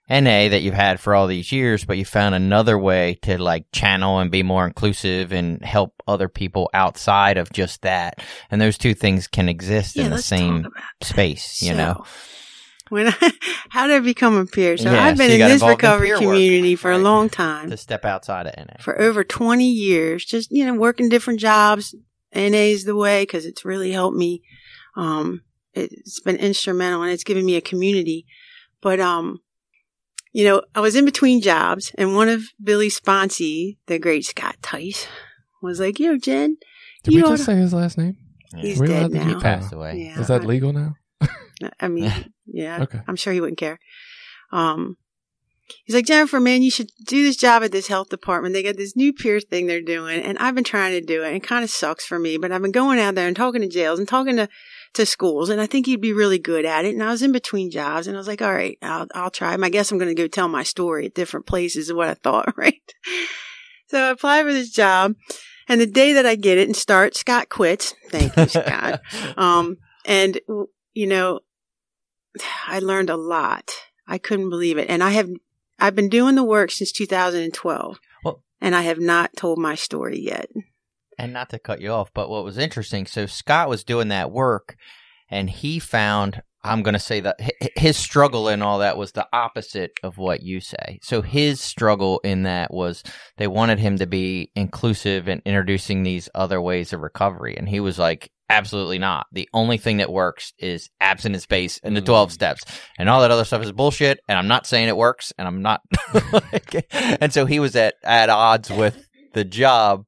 [0.09, 3.65] NA that you've had for all these years, but you found another way to like
[3.71, 8.21] channel and be more inclusive and help other people outside of just that.
[8.51, 10.67] And those two things can exist Yeah, in the same
[11.01, 12.05] space, you So, know.
[12.89, 13.31] When I,
[13.69, 14.77] how did I become a peer?
[14.77, 17.29] So Yeah, I've been so in this involved in recovery work, community for a long
[17.29, 17.71] time.
[17.71, 18.75] To step outside of NA.
[18.79, 21.95] for over 20 years, just, you know, working different jobs.
[22.35, 24.43] NA is the way because it's really helped me.
[24.95, 25.41] Um,
[25.73, 28.27] it's been instrumental and it's given me a community.
[28.81, 29.39] But, um,
[30.35, 34.57] you know, I was in between jobs and one of Billy Sponsee, the great Scott
[34.61, 35.07] Tice,
[35.61, 36.57] was like, yo, Jen,
[37.05, 38.17] Did you we oughta- just say his last name?
[38.57, 39.25] he's we dead now.
[39.29, 39.97] keep Passed away.
[39.97, 40.19] Yeah.
[40.19, 40.95] Is that legal now?
[41.79, 42.11] I mean,
[42.45, 42.99] yeah, Okay.
[43.07, 43.79] I'm sure he wouldn't care.
[44.51, 44.97] Um,
[45.85, 48.53] he's like, Jennifer, man, you should do this job at this health department.
[48.53, 51.27] They got this new peer thing they're doing, and I've been trying to do it.
[51.27, 53.61] And It kind of sucks for me, but I've been going out there and talking
[53.61, 54.49] to jails and talking to,
[54.95, 56.93] to schools, and I think you'd be really good at it.
[56.93, 59.53] And I was in between jobs, and I was like, all right, I'll, I'll try.
[59.53, 62.13] I guess I'm going to go tell my story at different places is what I
[62.15, 62.81] thought, right?
[63.87, 65.15] So I applied for this job,
[65.67, 67.93] and the day that I get it and start, Scott quits.
[68.09, 69.01] Thank you, Scott.
[69.37, 70.39] Um, and
[70.93, 71.39] you know,
[72.67, 73.71] I learned a lot.
[74.07, 74.89] I couldn't believe it.
[74.89, 75.29] And I have,
[75.79, 80.19] I've been doing the work since 2012 Well- and I have not told my story
[80.19, 80.49] yet.
[81.17, 84.31] And not to cut you off, but what was interesting, so Scott was doing that
[84.31, 84.75] work
[85.29, 87.39] and he found I'm going to say that
[87.75, 90.99] his struggle in all that was the opposite of what you say.
[91.03, 93.03] So his struggle in that was
[93.37, 97.55] they wanted him to be inclusive and introducing these other ways of recovery.
[97.55, 99.27] And he was like, absolutely not.
[99.31, 102.05] The only thing that works is abstinence base and the mm.
[102.05, 102.63] 12 steps
[102.97, 104.19] and all that other stuff is bullshit.
[104.27, 105.81] And I'm not saying it works and I'm not.
[106.91, 110.05] and so he was at, at odds with the job,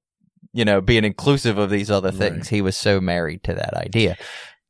[0.53, 2.45] you know, being inclusive of these other things.
[2.45, 2.55] Right.
[2.55, 4.17] He was so married to that idea.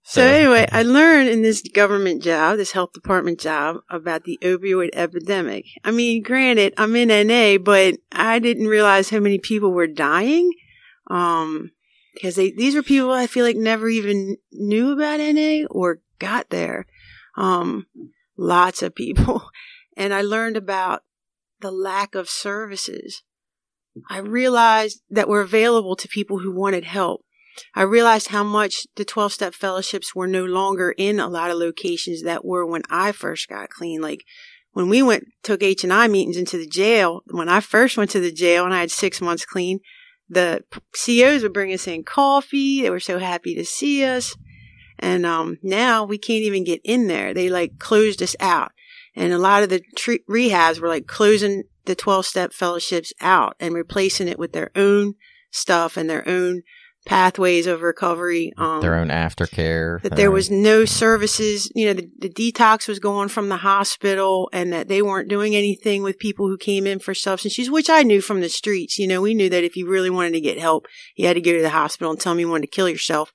[0.03, 4.89] So anyway, I learned in this government job, this health department job, about the opioid
[4.93, 5.65] epidemic.
[5.83, 10.51] I mean, granted, I'm in NA, but I didn't realize how many people were dying.
[11.09, 11.71] Um,
[12.13, 16.49] because they, these were people I feel like never even knew about NA or got
[16.49, 16.87] there.
[17.35, 17.85] Um,
[18.37, 19.49] lots of people.
[19.99, 21.01] And I learned about
[21.59, 23.23] the lack of services.
[24.09, 27.23] I realized that were available to people who wanted help.
[27.73, 31.57] I realized how much the 12 step fellowships were no longer in a lot of
[31.57, 34.01] locations that were when I first got clean.
[34.01, 34.23] Like
[34.73, 38.11] when we went, took H and I meetings into the jail, when I first went
[38.11, 39.79] to the jail and I had six months clean,
[40.29, 42.81] the COs would bring us in coffee.
[42.81, 44.35] They were so happy to see us.
[44.99, 47.33] And, um, now we can't even get in there.
[47.33, 48.71] They like closed us out.
[49.15, 53.55] And a lot of the tre- rehabs were like closing the 12 step fellowships out
[53.59, 55.15] and replacing it with their own
[55.51, 56.61] stuff and their own
[57.07, 58.51] pathways of recovery.
[58.57, 60.01] Um, their own aftercare.
[60.01, 64.49] that there was no services, you know, the, the detox was going from the hospital
[64.51, 67.89] and that they weren't doing anything with people who came in for substance use, which
[67.89, 68.99] I knew from the streets.
[68.99, 71.41] You know, we knew that if you really wanted to get help, you had to
[71.41, 73.31] go to the hospital and tell them you wanted to kill yourself.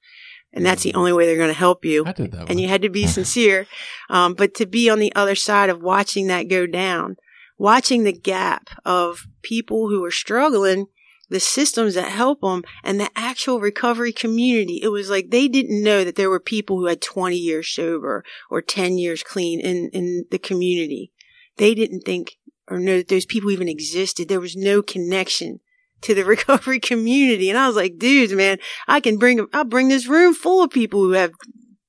[0.52, 2.40] And that's the only way they're going to help you I did that.
[2.40, 2.58] and one.
[2.58, 3.66] you had to be sincere.
[4.10, 7.16] Um, but to be on the other side of watching that go down,
[7.62, 10.86] watching the gap of people who are struggling,
[11.30, 15.80] the systems that help them, and the actual recovery community, it was like they didn't
[15.80, 19.90] know that there were people who had 20 years sober or 10 years clean in,
[19.92, 21.12] in the community.
[21.56, 24.28] They didn't think or know that those people even existed.
[24.28, 25.60] There was no connection
[26.00, 27.48] to the recovery community.
[27.48, 30.70] And I was like, dudes, man, I can bring, I'll bring this room full of
[30.72, 31.30] people who have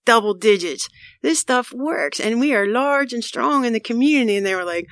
[0.06, 0.88] double digits.
[1.24, 4.38] This stuff works and we are large and strong in the community.
[4.38, 4.86] And they were like,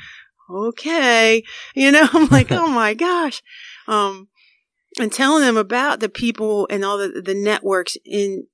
[0.56, 1.44] okay,
[1.76, 3.42] you know, I'm like, oh my gosh.
[3.88, 4.28] Um,
[5.00, 8.48] and telling them about the people and all the, the networks in,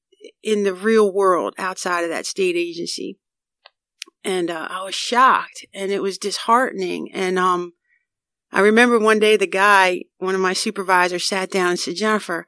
[0.44, 3.18] in the real world outside of that state agency.
[4.24, 7.12] And, uh, I was shocked and it was disheartening.
[7.14, 7.74] And, um,
[8.52, 12.46] I remember one day the guy, one of my supervisors sat down and said, Jennifer,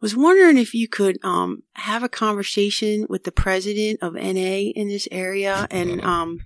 [0.00, 4.88] was wondering if you could um, have a conversation with the president of NA in
[4.88, 6.40] this area and um,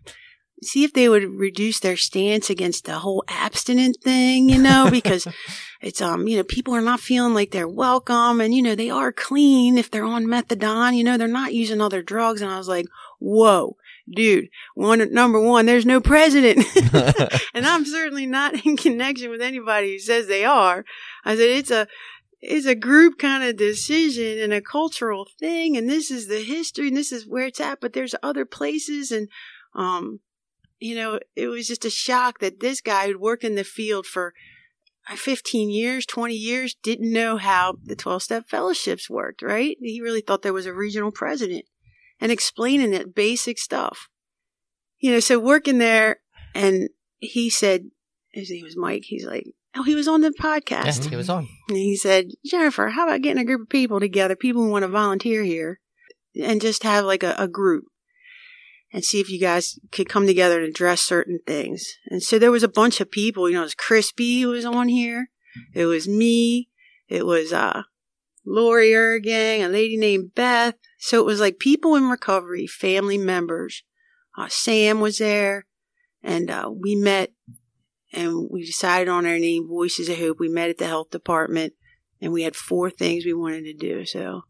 [0.64, 5.26] see if they would reduce their stance against the whole abstinent thing, you know, because
[5.80, 8.90] it's um, you know, people are not feeling like they're welcome and you know, they
[8.90, 12.58] are clean if they're on methadone, you know, they're not using other drugs and I
[12.58, 12.86] was like,
[13.18, 13.76] "Whoa,
[14.08, 16.66] dude, one number one, there's no president."
[17.54, 20.84] and I'm certainly not in connection with anybody who says they are.
[21.24, 21.86] I said it's a
[22.42, 26.88] it's a group kind of decision and a cultural thing, and this is the history,
[26.88, 27.80] and this is where it's at.
[27.80, 29.28] But there's other places, and
[29.74, 30.20] um,
[30.82, 34.04] you know, it was just a shock that this guy who'd worked in the field
[34.04, 34.34] for
[35.08, 39.42] uh, 15 years, 20 years, didn't know how the 12 step fellowships worked.
[39.42, 39.76] Right?
[39.80, 41.66] He really thought there was a regional president,
[42.20, 44.08] and explaining that basic stuff.
[44.98, 46.18] You know, so working there,
[46.54, 47.90] and he said,
[48.32, 49.04] his name was Mike.
[49.04, 50.86] He's like, oh, he was on the podcast.
[50.86, 51.48] Yes, he was on.
[51.68, 54.82] And he said, Jennifer, how about getting a group of people together, people who want
[54.82, 55.80] to volunteer here,
[56.40, 57.84] and just have like a, a group
[58.92, 61.84] and see if you guys could come together and address certain things.
[62.08, 64.64] And so there was a bunch of people, you know, it was Crispy who was
[64.64, 65.30] on here.
[65.74, 66.68] It was me.
[67.08, 67.82] It was, uh,
[68.44, 70.74] Lori Ergang, a lady named Beth.
[70.98, 73.82] So it was like people in recovery, family members.
[74.36, 75.66] Uh, Sam was there
[76.22, 77.32] and, uh, we met
[78.12, 80.38] and we decided on our name, Voices of Hope.
[80.38, 81.72] We met at the health department
[82.20, 84.04] and we had four things we wanted to do.
[84.04, 84.42] So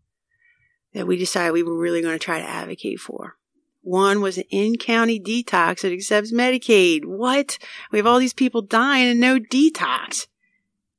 [0.94, 3.36] that we decided we were really going to try to advocate for.
[3.82, 7.04] One was an in-county detox that accepts Medicaid.
[7.04, 7.58] What?
[7.90, 10.28] We have all these people dying and no detox.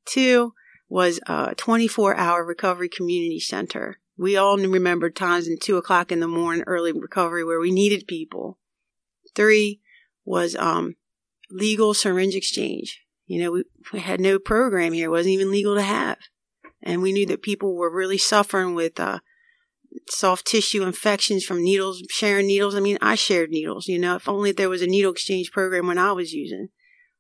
[0.06, 0.54] Two
[0.89, 4.00] was a 24 hour recovery community center.
[4.17, 8.05] We all remember times in two o'clock in the morning, early recovery where we needed
[8.05, 8.60] people.
[9.34, 9.80] Three
[10.26, 10.95] was, um,
[11.49, 13.01] legal syringe exchange.
[13.26, 15.05] You know, we, we had no program here.
[15.05, 16.18] It wasn't even legal to have.
[16.82, 19.20] And we knew that people were really suffering with, uh,
[20.10, 22.76] soft tissue infections from needles, sharing needles.
[22.76, 25.88] I mean, I shared needles, you know, if only there was a needle exchange program
[25.88, 26.70] when I was using.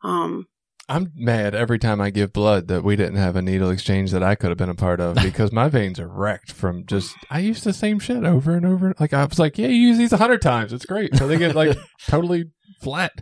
[0.03, 0.47] Um,
[0.89, 4.21] I'm mad every time I give blood that we didn't have a needle exchange that
[4.21, 7.39] I could have been a part of because my veins are wrecked from just I
[7.39, 8.93] use the same shit over and over.
[8.99, 10.73] Like I was like, yeah, you use these a hundred times.
[10.73, 11.15] It's great.
[11.15, 12.51] So they get like totally
[12.81, 13.13] flat.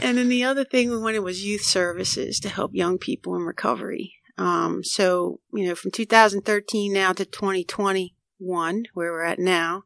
[0.00, 3.42] And then the other thing we wanted was youth services to help young people in
[3.42, 4.14] recovery.
[4.38, 9.84] Um, so, you know, from 2013 now to 2021, where we're at now,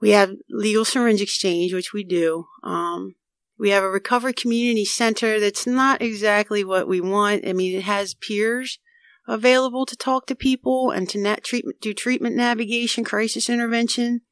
[0.00, 2.46] we have legal syringe exchange, which we do.
[2.62, 3.14] Um,
[3.58, 7.46] we have a recovery community center that's not exactly what we want.
[7.46, 8.78] I mean, it has peers
[9.26, 14.22] available to talk to people and to net treatment, do treatment navigation, crisis intervention,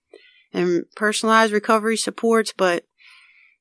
[0.53, 2.85] and personalized recovery supports, but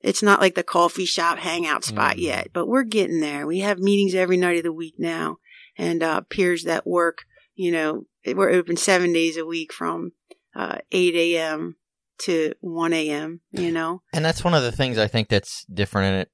[0.03, 2.21] it's not like the coffee shop hangout spot Mm.
[2.21, 3.45] yet, but we're getting there.
[3.47, 5.37] We have meetings every night of the week now
[5.77, 7.19] and, uh, peers that work,
[7.55, 10.11] you know, we're open seven days a week from,
[10.55, 11.75] uh, 8 a.m.
[12.19, 14.01] to 1 a.m., you know?
[14.13, 16.29] And that's one of the things I think that's different and it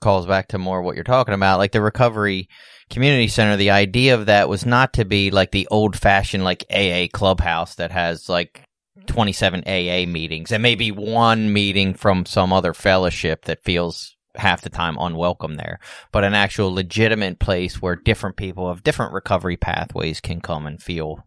[0.00, 1.58] calls back to more what you're talking about.
[1.58, 2.48] Like the recovery
[2.90, 6.64] community center, the idea of that was not to be like the old fashioned like
[6.70, 8.64] AA clubhouse that has like
[9.06, 14.70] 27 AA meetings and maybe one meeting from some other fellowship that feels half the
[14.70, 15.78] time unwelcome there,
[16.10, 20.82] but an actual legitimate place where different people of different recovery pathways can come and
[20.82, 21.24] feel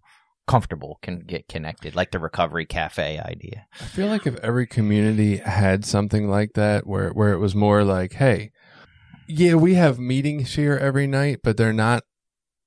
[0.47, 3.65] comfortable, can get connected, like the recovery cafe idea.
[3.79, 7.83] I feel like if every community had something like that, where where it was more
[7.83, 8.51] like, hey,
[9.27, 12.03] yeah, we have meetings here every night, but they're not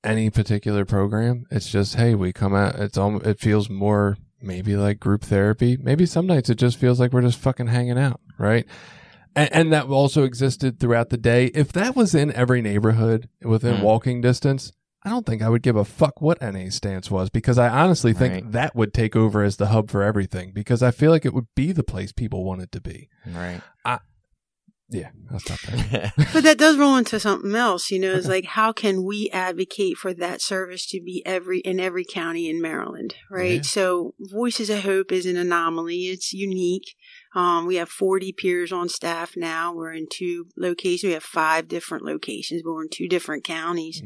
[0.05, 1.45] any particular program.
[1.51, 2.77] It's just, hey, we come out.
[2.77, 3.21] It's all.
[3.21, 5.77] It feels more maybe like group therapy.
[5.81, 8.67] Maybe some nights it just feels like we're just fucking hanging out, right?
[9.37, 11.47] And, and that also existed throughout the day.
[11.47, 13.83] If that was in every neighborhood within Mm.
[13.83, 14.73] walking distance.
[15.05, 18.13] I don't think I would give a fuck what NA stance was because I honestly
[18.13, 18.53] think Right.
[18.53, 21.47] that would take over as the hub for everything because I feel like it would
[21.55, 23.09] be the place people wanted to be.
[23.25, 23.63] Right.
[24.91, 26.13] Yeah, I'll stop there.
[26.33, 29.99] But that does roll into something else, you know, it's like how can we advocate
[29.99, 33.57] for that service to be every in every county in Maryland, right?
[33.57, 33.63] Yeah.
[33.63, 36.07] So Voices of Hope is an anomaly.
[36.07, 36.95] It's unique.
[37.35, 39.75] Um, we have 40 peers on staff now.
[39.75, 41.09] We're in two locations.
[41.09, 44.03] We have five different locations, but we're in two different counties.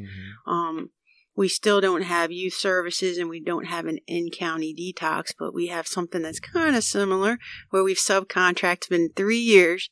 [0.46, 0.90] Um,
[1.36, 5.68] we still don't have youth services and we don't have an in-county detox, but we
[5.68, 7.38] have something that's kind of similar
[7.70, 8.74] where we've subcontracted.
[8.74, 9.88] It's been three years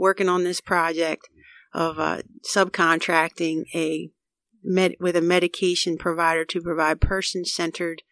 [0.00, 1.28] working on this project
[1.72, 4.10] of uh, subcontracting a
[4.64, 8.02] med- with a medication provider to provide person-centered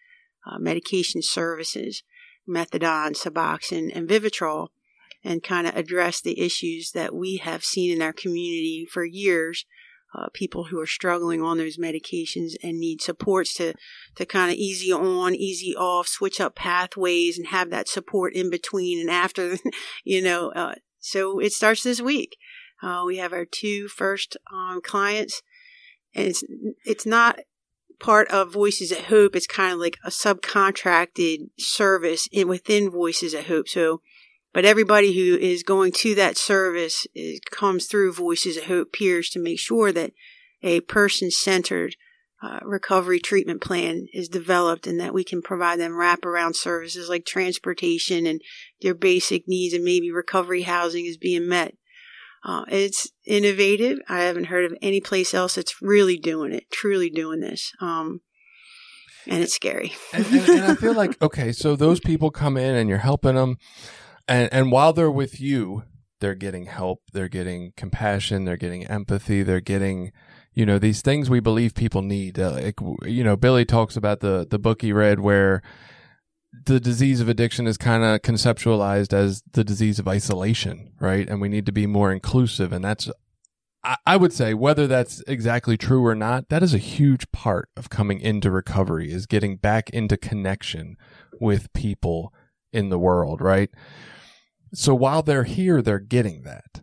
[0.46, 2.02] uh, medication services,
[2.48, 4.68] methadone, Suboxone, and Vivitrol,
[5.24, 9.64] and kind of address the issues that we have seen in our community for years.
[10.14, 13.74] Uh, people who are struggling on those medications and need supports to
[14.14, 18.48] to kind of easy on, easy off, switch up pathways, and have that support in
[18.48, 19.58] between and after.
[20.04, 22.36] You know, uh, so it starts this week.
[22.82, 25.42] Uh, we have our two first um, clients,
[26.14, 26.44] and it's
[26.84, 27.40] it's not
[27.98, 29.34] part of Voices at Hope.
[29.34, 33.68] It's kind of like a subcontracted service in within Voices at Hope.
[33.68, 34.00] So,
[34.52, 39.28] but everybody who is going to that service is, comes through Voices at Hope peers
[39.30, 40.12] to make sure that
[40.62, 41.96] a person centered
[42.40, 47.24] uh, recovery treatment plan is developed and that we can provide them wraparound services like
[47.24, 48.40] transportation and
[48.80, 51.74] their basic needs and maybe recovery housing is being met.
[52.44, 53.98] Uh, it's innovative.
[54.08, 57.72] I haven't heard of any place else that's really doing it, truly doing this.
[57.80, 58.20] Um,
[59.26, 59.94] and it's scary.
[60.12, 63.34] and, and, and I feel like okay, so those people come in and you're helping
[63.34, 63.58] them,
[64.28, 65.82] and and while they're with you,
[66.20, 70.12] they're getting help, they're getting compassion, they're getting empathy, they're getting
[70.58, 72.36] you know these things we believe people need.
[72.36, 75.62] Uh, like you know, Billy talks about the the book he read where
[76.66, 81.28] the disease of addiction is kind of conceptualized as the disease of isolation, right?
[81.28, 83.08] And we need to be more inclusive, and that's
[83.84, 87.68] I, I would say whether that's exactly true or not, that is a huge part
[87.76, 90.96] of coming into recovery is getting back into connection
[91.40, 92.34] with people
[92.72, 93.70] in the world, right?
[94.74, 96.82] So while they're here, they're getting that.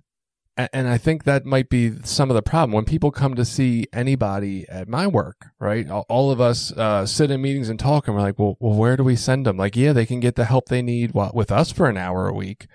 [0.57, 3.87] And I think that might be some of the problem when people come to see
[3.91, 5.89] anybody at my work, right?
[5.89, 8.77] All- All of us uh, sit in meetings and talk, and we're like, well, well,
[8.77, 9.57] where do we send them?
[9.57, 12.33] Like, yeah, they can get the help they need with us for an hour a
[12.33, 12.67] week,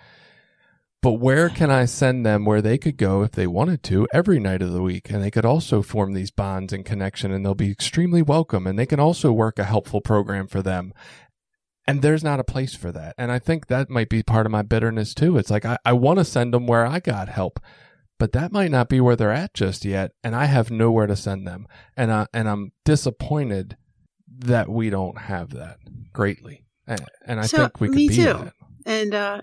[1.02, 4.38] but where can I send them where they could go if they wanted to every
[4.38, 5.08] night of the week?
[5.08, 8.66] And they could also form these bonds and connection and they'll be extremely welcome.
[8.66, 10.92] And they can also work a helpful program for them.
[11.90, 13.14] And there's not a place for that.
[13.18, 15.36] And I think that might be part of my bitterness too.
[15.38, 17.58] It's like, I, I want to send them where I got help,
[18.18, 20.12] but that might not be where they're at just yet.
[20.22, 21.66] And I have nowhere to send them.
[21.96, 23.76] And I, and I'm disappointed
[24.38, 25.78] that we don't have that
[26.12, 26.64] greatly.
[26.86, 28.22] And, and I So, think we could me be too.
[28.24, 28.38] that.
[28.40, 28.66] Me too.
[28.86, 29.40] And, uh,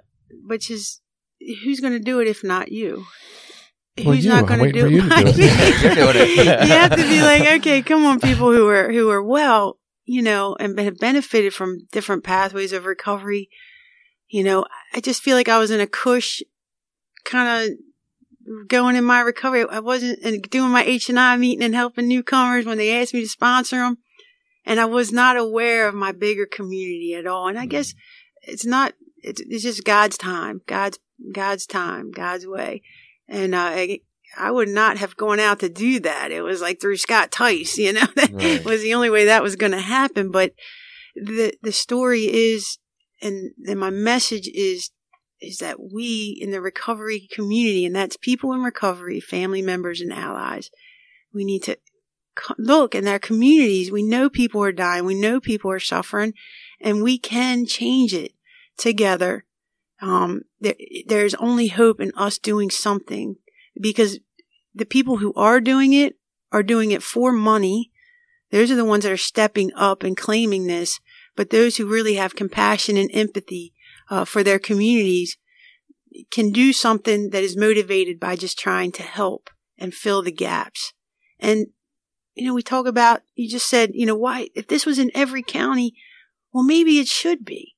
[0.48, 1.02] which is,
[1.64, 3.06] who's going to do it if not you?
[3.98, 5.84] Well, who's you, not going to do for you do it.
[5.84, 6.45] You're doing it.
[6.68, 10.22] you have to be like, okay, come on, people who are who are well, you
[10.22, 13.49] know, and have benefited from different pathways of recovery.
[14.30, 16.41] You know, I just feel like I was in a cush,
[17.26, 19.66] kind of going in my recovery.
[19.70, 23.14] I wasn't and doing my H and I meeting and helping newcomers when they asked
[23.14, 23.97] me to sponsor them,
[24.66, 27.49] and I was not aware of my bigger community at all.
[27.49, 27.93] And I guess
[28.41, 28.93] it's not.
[29.18, 30.99] It's, it's just God's time, God's
[31.34, 32.82] God's time, God's way,
[33.28, 33.99] and uh, I,
[34.36, 36.32] I would not have gone out to do that.
[36.32, 38.65] It was like through Scott Tice, you know, that Right.
[38.65, 40.32] was the only way that was going to happen.
[40.32, 40.53] But
[41.15, 42.78] the the story is,
[43.21, 44.91] and and my message is,
[45.41, 50.11] is that we in the recovery community, and that's people in recovery, family members and
[50.13, 50.69] allies,
[51.34, 51.78] we need to
[52.57, 53.91] look in their communities.
[53.91, 55.05] We know people are dying.
[55.05, 56.34] We know people are suffering,
[56.80, 58.34] and we can change it
[58.78, 59.45] together.
[59.99, 60.75] Um, there,
[61.07, 63.38] there's only hope in us doing something
[63.82, 64.19] because
[64.73, 66.15] the people who are doing it
[66.51, 67.91] are doing it for money.
[68.51, 70.99] Those are the ones that are stepping up and claiming this.
[71.36, 73.73] But those who really have compassion and empathy
[74.09, 75.38] uh, for their communities
[76.32, 80.93] can do something that is motivated by just trying to help and fill the gaps.
[81.39, 81.67] And,
[82.34, 85.11] you know, we talk about, you just said, you know, why, if this was in
[85.13, 85.93] every county,
[86.51, 87.75] well, maybe it should be.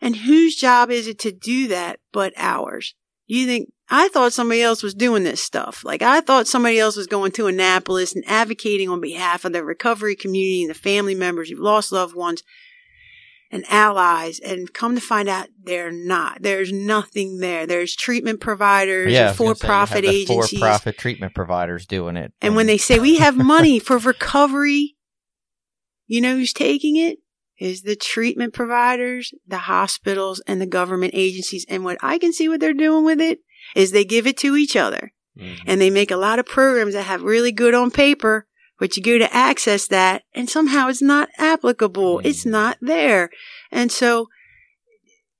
[0.00, 2.94] And whose job is it to do that but ours?
[3.26, 5.84] You think, I thought somebody else was doing this stuff.
[5.84, 9.64] Like I thought somebody else was going to Annapolis and advocating on behalf of the
[9.64, 12.44] recovery community and the family members who've lost loved ones
[13.50, 14.38] and allies.
[14.38, 16.40] And come to find out they're not.
[16.40, 17.66] There's nothing there.
[17.66, 20.60] There's treatment providers, yeah, and for-profit agencies.
[20.60, 22.32] for-profit treatment providers doing it.
[22.40, 24.94] And when they say we have money for recovery,
[26.06, 27.18] you know who's taking it?
[27.58, 31.66] Is the treatment providers, the hospitals, and the government agencies.
[31.68, 33.40] And what I can see what they're doing with it
[33.74, 35.12] is they give it to each other.
[35.38, 35.58] Mhm.
[35.66, 38.46] And they make a lot of programs that have really good on paper,
[38.78, 42.20] but you go to access that and somehow it's not applicable.
[42.24, 43.30] It's not there.
[43.70, 44.28] And so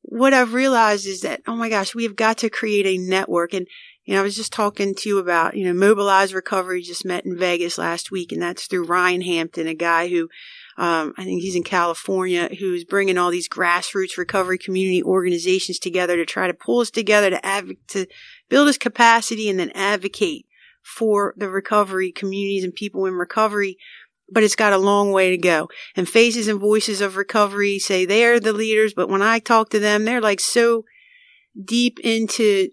[0.02, 3.54] what I've realized is that, oh my gosh, we have got to create a network.
[3.54, 3.66] And,
[4.04, 7.24] you know, I was just talking to you about, you know, Mobilize Recovery just met
[7.24, 10.28] in Vegas last week, and that's through Ryan Hampton, a guy who,
[10.80, 16.16] um, I think he's in California, who's bringing all these grassroots recovery community organizations together
[16.16, 18.06] to try to pull us together to adv- to
[18.48, 20.46] build us capacity and then advocate
[20.82, 23.76] for the recovery communities and people in recovery.
[24.32, 25.68] But it's got a long way to go.
[25.96, 29.68] And Faces and Voices of Recovery say they are the leaders, but when I talk
[29.70, 30.86] to them, they're like so
[31.62, 32.70] deep into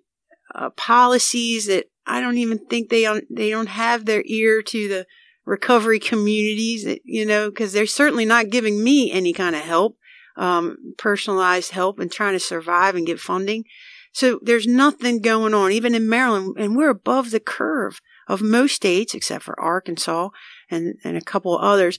[0.56, 5.06] uh, policies that I don't even think they they don't have their ear to the
[5.48, 9.98] recovery communities, you know, because they're certainly not giving me any kind of help,
[10.36, 13.64] um, personalized help and trying to survive and get funding.
[14.12, 18.76] So there's nothing going on, even in Maryland, and we're above the curve of most
[18.76, 20.30] states, except for Arkansas
[20.70, 21.98] and, and a couple of others.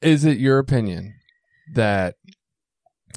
[0.07, 1.15] Is it your opinion
[1.75, 2.15] that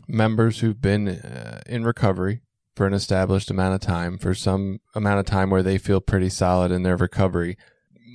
[0.08, 2.42] members who've been uh, in recovery
[2.76, 6.30] for an established amount of time, for some amount of time where they feel pretty
[6.30, 7.60] solid in their recovery,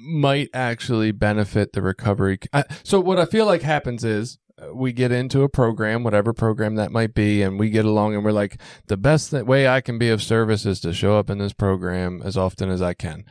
[0.08, 2.40] might actually benefit the recovery?
[2.82, 6.74] So, what I feel like happens is uh, we get into a program, whatever program
[6.74, 9.98] that might be, and we get along and we're like, the best way I can
[9.98, 13.24] be of service is to show up in this program as often as I can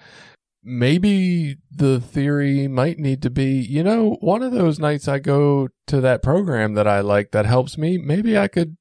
[0.64, 5.68] maybe the theory might need to be, you know, one of those nights I go
[5.88, 8.78] to that program that I like that helps me, maybe I could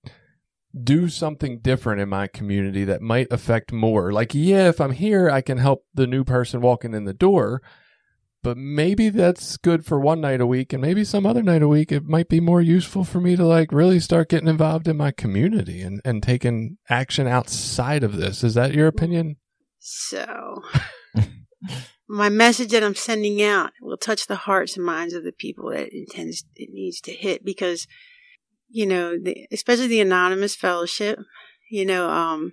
[0.81, 4.13] do something different in my community that might affect more.
[4.13, 7.61] Like, yeah, if I'm here, I can help the new person walking in the door,
[8.43, 11.69] but maybe that's good for one night a week and maybe some other night a
[11.69, 14.97] week it might be more useful for me to like really start getting involved in
[14.97, 18.43] my community and, and taking action outside of this.
[18.43, 19.37] Is that your opinion?
[19.79, 20.63] So,
[22.09, 25.71] my message that I'm sending out will touch the hearts and minds of the people
[25.71, 27.87] that it intends it needs to hit because
[28.73, 31.19] you know, the, especially the anonymous fellowship,
[31.71, 32.53] you know, um,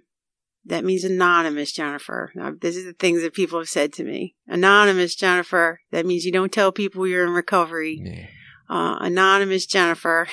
[0.65, 2.31] that means anonymous, Jennifer.
[2.35, 4.35] Now, this is the things that people have said to me.
[4.45, 5.79] Anonymous, Jennifer.
[5.91, 8.01] That means you don't tell people you're in recovery.
[8.03, 8.27] Yeah.
[8.69, 10.27] Uh, anonymous, Jennifer.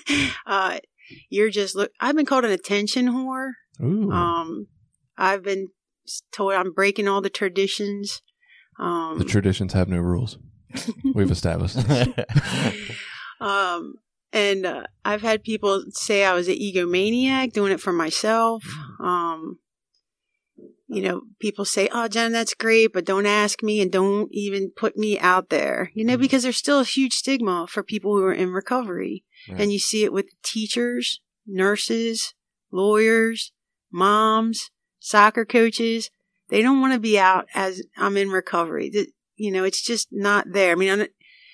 [0.46, 0.78] uh,
[1.28, 1.90] you're just look.
[2.00, 3.50] I've been called an attention whore.
[3.82, 4.10] Ooh.
[4.10, 4.68] Um,
[5.18, 5.68] I've been
[6.32, 8.22] told I'm breaking all the traditions.
[8.78, 10.38] Um, the traditions have no rules.
[11.14, 11.76] We've established.
[13.40, 13.94] um,
[14.32, 18.64] and uh, I've had people say I was an egomaniac doing it for myself.
[19.00, 19.58] Um,
[20.88, 24.70] you know, people say, "Oh, Jen, that's great, but don't ask me and don't even
[24.74, 26.20] put me out there." You know, Mhm.
[26.20, 29.60] because there's still a huge stigma for people who are in recovery, Right.
[29.60, 32.34] and you see it with teachers, nurses,
[32.70, 33.52] lawyers,
[33.90, 34.70] moms,
[35.02, 36.10] soccer coaches.
[36.48, 38.90] They don't want to be out as I'm in recovery.
[39.36, 40.72] You know, it's just not there.
[40.72, 41.08] I mean,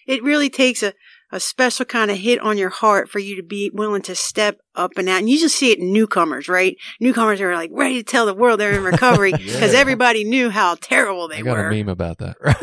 [0.07, 0.93] it really takes a
[1.31, 4.59] a special kind of hit on your heart for you to be willing to step
[4.75, 5.19] up and out.
[5.19, 6.77] And you just see it in newcomers, right?
[7.01, 9.79] Newcomers are like ready to tell the world they're in recovery because Yeah.
[9.79, 11.51] everybody knew how terrible they were.
[11.51, 11.69] I got were.
[11.69, 12.37] a meme about that.
[12.41, 12.57] Right?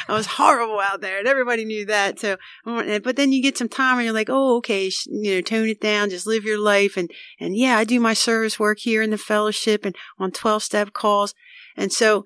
[0.08, 2.20] I was horrible out there, and everybody knew that.
[2.20, 5.68] So, but then you get some time, and you're like, "Oh, okay, you know, tone
[5.68, 7.10] it down, just live your life." And
[7.40, 10.92] and yeah, I do my service work here in the fellowship and on twelve step
[10.92, 11.34] calls,
[11.76, 12.24] and so,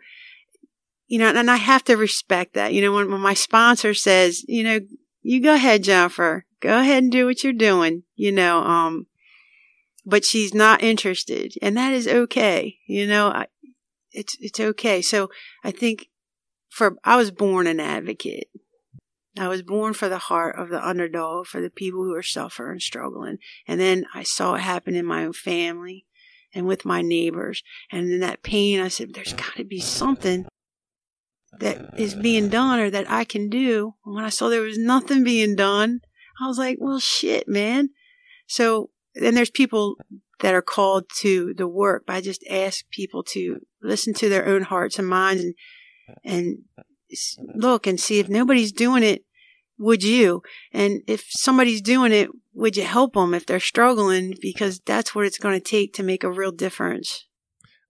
[1.07, 2.75] you know, and I have to respect that.
[2.75, 4.81] You know, when, when my sponsor says, you know,
[5.23, 9.07] you go ahead, Jennifer, go ahead and do what you're doing, you know, um,
[10.07, 12.79] but she's not interested, and that is okay.
[12.87, 13.47] You know, I,
[14.13, 15.03] it's it's okay.
[15.03, 15.31] So
[15.63, 16.09] I think
[16.69, 18.49] for I was born an advocate.
[19.39, 22.73] I was born for the heart of the underdog, for the people who are suffering
[22.73, 23.39] and struggling.
[23.69, 26.07] And then I saw it happen in my own family
[26.53, 27.63] and with my neighbors.
[27.93, 30.47] And in that pain, I said, there's got to be something
[31.61, 33.95] that is being done or that I can do.
[34.05, 36.01] And when I saw there was nothing being done,
[36.41, 37.91] I was like, well, shit, man.
[38.47, 39.97] So then there's people
[40.41, 42.05] that are called to the work.
[42.07, 45.55] But I just ask people to listen to their own hearts and minds and,
[46.25, 46.59] and
[47.55, 49.25] look and see if nobody's doing it,
[49.79, 50.43] would you?
[50.73, 54.35] And if somebody's doing it, would you help them if they're struggling?
[54.41, 57.25] Because that's what it's going to take to make a real difference.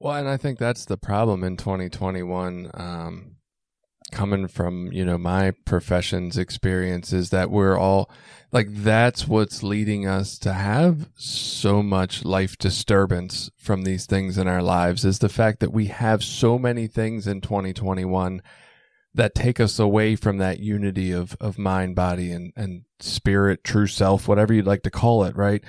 [0.00, 2.70] Well, and I think that's the problem in 2021.
[2.74, 3.36] Um,
[4.10, 8.10] coming from you know my profession's experience is that we're all
[8.52, 14.48] like that's what's leading us to have so much life disturbance from these things in
[14.48, 18.40] our lives is the fact that we have so many things in 2021
[19.14, 23.86] that take us away from that unity of of mind body and and spirit true
[23.86, 25.62] self whatever you'd like to call it right?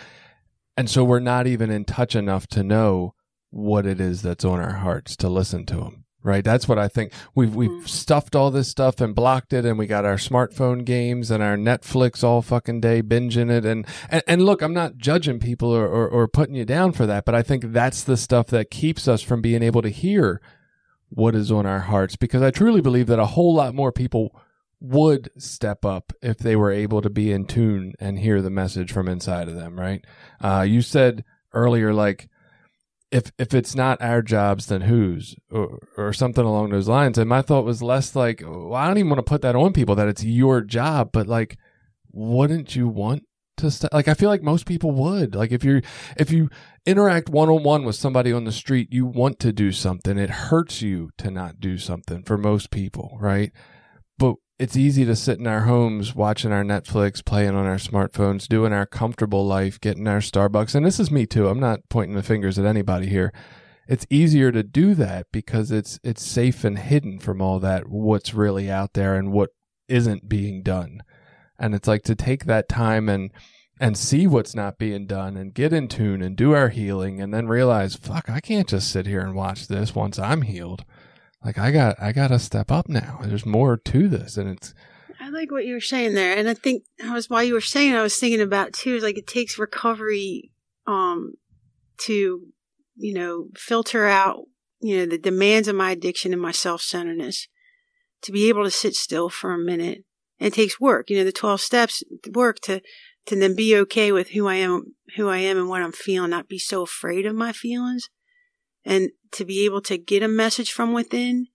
[0.77, 3.13] And so we're not even in touch enough to know
[3.49, 6.43] what it is that's on our hearts to listen to them right?
[6.43, 7.13] That's what i think.
[7.33, 7.87] We've we've Mhm.
[7.87, 11.55] stuffed all this stuff and blocked it and we got our smartphone games and our
[11.55, 13.65] netflix all fucking day binging it.
[13.65, 17.05] And and, and look i'm not judging people or, or or putting you down for
[17.05, 20.41] that but i think that's the stuff that keeps us from being able to hear
[21.09, 24.35] what is on our hearts because i truly believe that a whole lot more people
[24.81, 28.91] would step up if they were able to be in tune and hear the message
[28.91, 30.05] from inside of them right?
[30.41, 32.29] Uh, you said earlier like
[33.11, 35.35] if if it's not our jobs then whose?
[35.51, 37.17] Or, or something along those lines.
[37.17, 39.73] And my thought was less like well, i don't even want to put that on
[39.73, 41.57] people that it's your job but like
[42.11, 43.23] wouldn't you want
[43.57, 45.35] to st- like i feel like most people would.
[45.35, 45.81] Like if you
[46.17, 46.49] if you
[46.85, 50.17] interact one-on-one with somebody on the street you want to do something.
[50.17, 53.51] It hurts you to not do something for most people right
[54.59, 58.73] it's easy to sit in our homes watching our Netflix, playing on our smartphones, doing
[58.73, 60.75] our comfortable life, getting our Starbucks.
[60.75, 61.47] And this is me too.
[61.47, 63.31] I'm not pointing the fingers at anybody here.
[63.87, 68.33] It's easier to do that because it's it's safe and hidden from all that what's
[68.33, 69.51] really out there and what
[69.87, 71.03] isn't being done.
[71.57, 73.31] And it's like to take that time and
[73.79, 77.33] and see what's not being done and get in tune and do our healing and
[77.33, 80.83] then realize, fuck, I can't just sit here and watch this once I'm healed.
[81.43, 83.19] Like I got I gotta step up now.
[83.23, 84.73] There's more to this and it's
[85.19, 87.61] I like what you were saying there, and I think I was while you were
[87.61, 88.95] saying, I was thinking about too.
[88.95, 90.51] Is like it takes recovery,
[90.87, 91.33] um,
[91.99, 92.47] to
[92.95, 94.45] you know filter out
[94.79, 97.47] you know the demands of my addiction and my self centeredness,
[98.21, 100.05] to be able to sit still for a minute.
[100.39, 102.01] And it takes work, you know, the twelve steps
[102.33, 102.81] work to
[103.25, 106.29] to then be okay with who I am, who I am, and what I'm feeling.
[106.29, 108.09] Not be so afraid of my feelings,
[108.85, 111.47] and to be able to get a message from within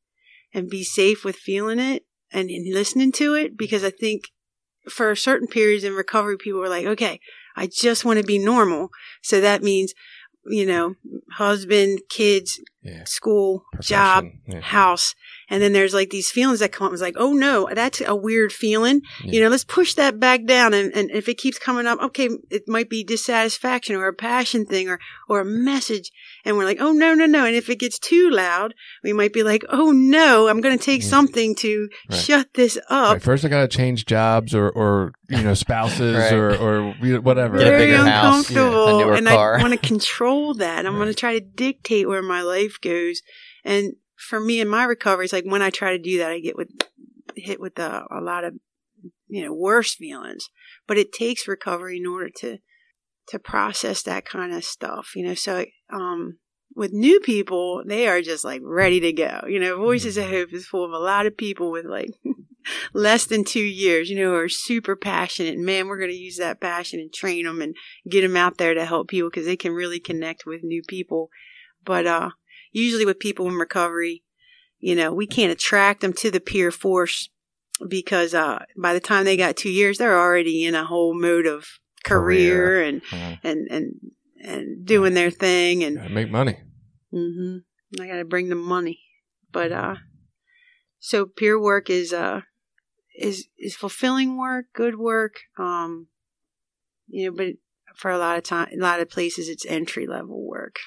[0.53, 4.25] and be safe with feeling it and, and listening to it because I think
[4.89, 7.21] for certain periods in recovery, people were like, okay,
[7.57, 8.91] I just want to be normal.
[9.23, 9.95] So that means,
[10.47, 10.95] you know,
[11.33, 13.05] husband, kids, yeah.
[13.05, 14.61] school, job, yeah.
[14.61, 15.15] house.
[15.55, 16.93] And then there's like these feelings that come up.
[16.93, 19.03] It's like, oh no, that's a weird feeling.
[19.23, 20.75] You know, let's push that back down.
[20.75, 24.67] And, and if it keeps coming up, okay, it might be dissatisfaction or a passion
[24.67, 24.99] thing or,
[25.29, 26.11] or a message.
[26.45, 27.45] And we're like, oh no, no, no.
[27.45, 28.75] And if it gets too loud,
[29.05, 32.19] we might be like, oh no, I'm going to take something to Right.
[32.19, 33.13] shut this up.
[33.13, 36.33] Right, first I gotta change jobs or, or you know, spouses Right.
[36.33, 37.59] or, or whatever.
[37.59, 39.59] Get a very bigger house, uncomfortable, a newer and car.
[39.59, 40.85] I want to control that.
[40.85, 41.03] I'm Right.
[41.03, 43.23] going to try to dictate where my life goes.
[43.65, 43.95] And
[44.25, 46.57] for me in my recovery, it's like when I try to do that, I get
[46.57, 46.71] with
[47.37, 48.55] hit with a, a lot of
[49.29, 50.49] you know worse feelings.
[50.87, 52.59] But it takes recovery in order to
[53.29, 55.13] to process that kind of stuff.
[55.15, 56.39] You know, so um,
[56.75, 59.45] with new people, they are just like ready to go.
[59.49, 62.11] You know, Voices of Hope is full of a lot of people with like
[62.93, 65.59] less than two years, you know, who are super passionate.
[65.59, 67.77] Man, we're going to use that passion and train them and
[68.09, 71.31] get them out there to help people because they can really connect with new people.
[71.85, 72.31] But, uh,
[72.75, 74.25] usually with people in recovery,
[74.79, 77.31] you know, we can't attract them to the peer force
[77.89, 81.47] because, uh, by the time they got two years, they're already in a whole mode
[81.47, 81.67] of
[82.05, 83.39] career, and, Mhm.
[83.43, 83.93] and, and,
[84.43, 86.59] and doing their thing and, Gotta make money.
[87.11, 87.59] hmm
[88.01, 89.01] I got to bring them money,
[89.53, 89.97] but uh,
[90.99, 92.41] so peer work is uh
[93.17, 95.35] is is fulfilling work, good work.
[95.57, 96.09] Um,
[97.07, 97.55] you know, but
[97.95, 100.81] for a lot of time, a lot of places, it's entry level work.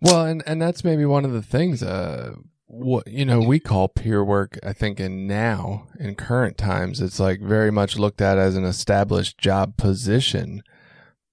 [0.00, 1.82] Well, and and that's maybe one of the things.
[1.82, 2.34] Uh,
[2.66, 4.58] what you know, we call peer work.
[4.62, 8.64] I think in now in current times, it's like very much looked at as an
[8.64, 10.62] established job position,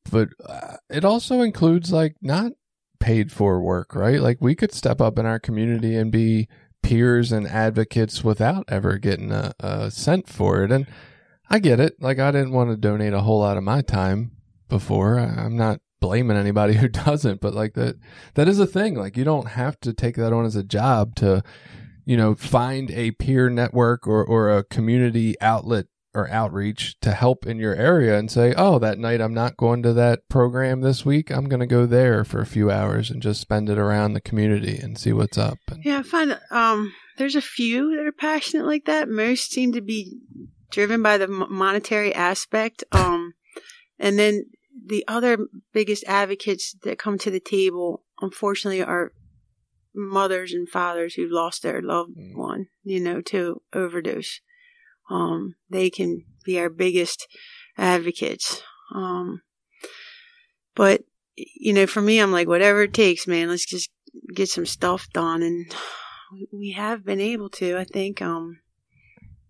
[0.10, 2.54] but uh, it also includes like not
[3.00, 4.22] paid for work, right?
[4.22, 6.48] Like we could step up in our community and be
[6.84, 10.72] peers and advocates without ever getting a, a cent for it.
[10.72, 10.88] And
[11.50, 12.02] I get it.
[12.02, 14.32] Like I didn't want to donate a whole lot of my time
[14.72, 15.20] before.
[15.20, 17.98] I'm not blaming anybody who doesn't, but like that
[18.34, 18.96] that is a thing.
[18.96, 21.44] Like you don't have to take that on as a job to,
[22.06, 27.46] you know, find a peer network or, or a community outlet or outreach to help
[27.46, 31.06] in your area and say, oh, that night I'm not going to that program this
[31.06, 31.30] week.
[31.30, 34.20] I'm going to go there for a few hours and just spend it around the
[34.20, 35.60] community and see what's up.
[35.84, 39.08] Yeah, I find um there's a few that are passionate like that.
[39.08, 40.18] Most seem to be
[40.72, 42.84] driven by the monetary aspect.
[42.92, 43.34] Um,
[44.00, 44.46] and then
[44.84, 45.38] the other
[45.74, 49.14] biggest advocates that come to the table, unfortunately, are
[49.94, 52.36] mothers and fathers who've lost their loved Mm.
[52.36, 54.40] one, you know, to overdose.
[55.10, 57.28] Um, they can be our biggest
[57.78, 58.62] advocates.
[58.94, 59.42] Um,
[60.76, 61.04] but
[61.36, 63.50] you know, for me, I'm like, whatever it takes, man.
[63.50, 63.90] Let's just
[64.36, 65.74] get some stuff done, and
[66.52, 67.78] we have been able to.
[67.78, 68.60] I think, um,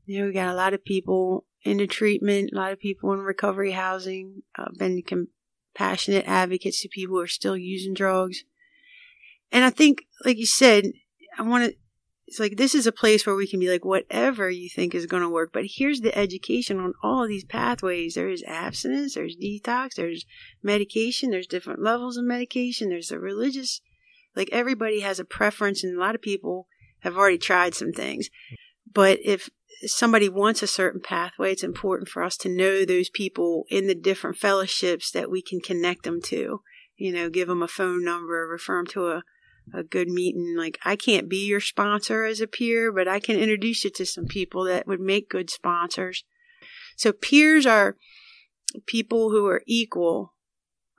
[0.05, 3.19] you know, we got a lot of people into treatment, a lot of people in
[3.19, 8.43] recovery housing, uh, been compassionate advocates to people who are still using drugs,
[9.51, 10.85] and I think, like you said,
[11.37, 11.77] I want to.
[12.27, 15.05] It's like this is a place where we can be like, whatever you think is
[15.05, 18.13] going to work, but here's the education on all of these pathways.
[18.13, 20.25] There is abstinence, there's detox, there's
[20.63, 23.81] medication, there's different levels of medication, there's a religious
[24.35, 26.67] like everybody has a preference and a lot of people
[26.99, 28.29] have already tried some things.
[28.91, 29.49] But if
[29.85, 33.95] somebody wants a certain pathway, it's important for us to know those people in the
[33.95, 36.61] different fellowships that we can connect them to.
[36.95, 39.23] You know, give them a phone number, refer them to a,
[39.73, 40.55] a good meeting.
[40.57, 44.05] Like, I can't be your sponsor as a peer, but I can introduce you to
[44.05, 46.23] some people that would make good sponsors.
[46.95, 47.97] So peers are
[48.85, 50.35] people who are equal.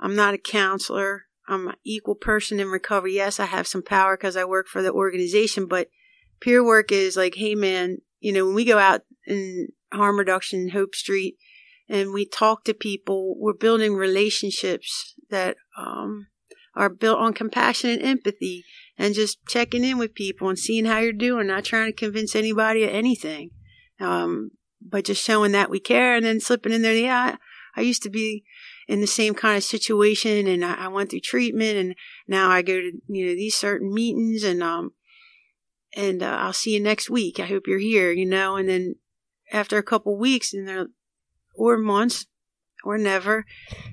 [0.01, 1.27] I'm not a counselor.
[1.49, 3.15] I'm an equal person in recovery.
[3.15, 5.89] Yes, I have some power because I work for the organization, but
[6.41, 10.71] peer work is like, hey man, you know, when we go out in harm reduction,
[10.71, 11.37] Hope Street,
[11.89, 16.29] and we talk to people, we're building relationships that um,
[16.77, 18.65] are built on compassion and empathy
[18.97, 22.37] and just checking in with people and seeing how you're doing, not trying to convince
[22.37, 23.51] anybody of anything.
[24.01, 26.95] Um, but just showing that we care and then slipping in there.
[26.95, 27.37] Yeah,
[27.77, 28.45] I, I used to be
[28.87, 31.95] in the same kind of situation and I, I went through treatment and
[32.29, 34.93] now I go to, you know, these certain meetings and, um,
[35.95, 37.39] and uh, I'll see you next week.
[37.39, 38.97] I hope you're here, you know, and then
[39.53, 40.89] after a couple weeks and they're,
[41.55, 42.27] or months
[42.85, 43.45] or never,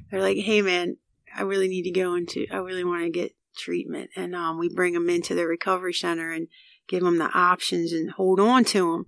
[0.10, 0.97] they're like, Hey man,
[1.36, 4.10] I really need to go into, I really want to get treatment.
[4.16, 6.47] And, um, we bring them into the recovery center and
[6.88, 9.06] give them the options and hold on to them.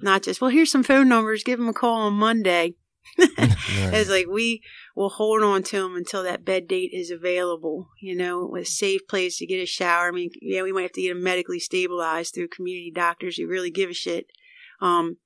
[0.00, 2.74] Not just, well, here's some phone numbers, give them a call on Monday.
[3.76, 4.62] It's like we
[4.94, 8.66] will hold on to them until that bed date is available, you know, with a
[8.66, 10.08] safe place to get a shower.
[10.08, 13.48] I mean, yeah, we might have to get them medically stabilized through community doctors who
[13.48, 14.26] really give a shit.
[14.80, 15.16] Um,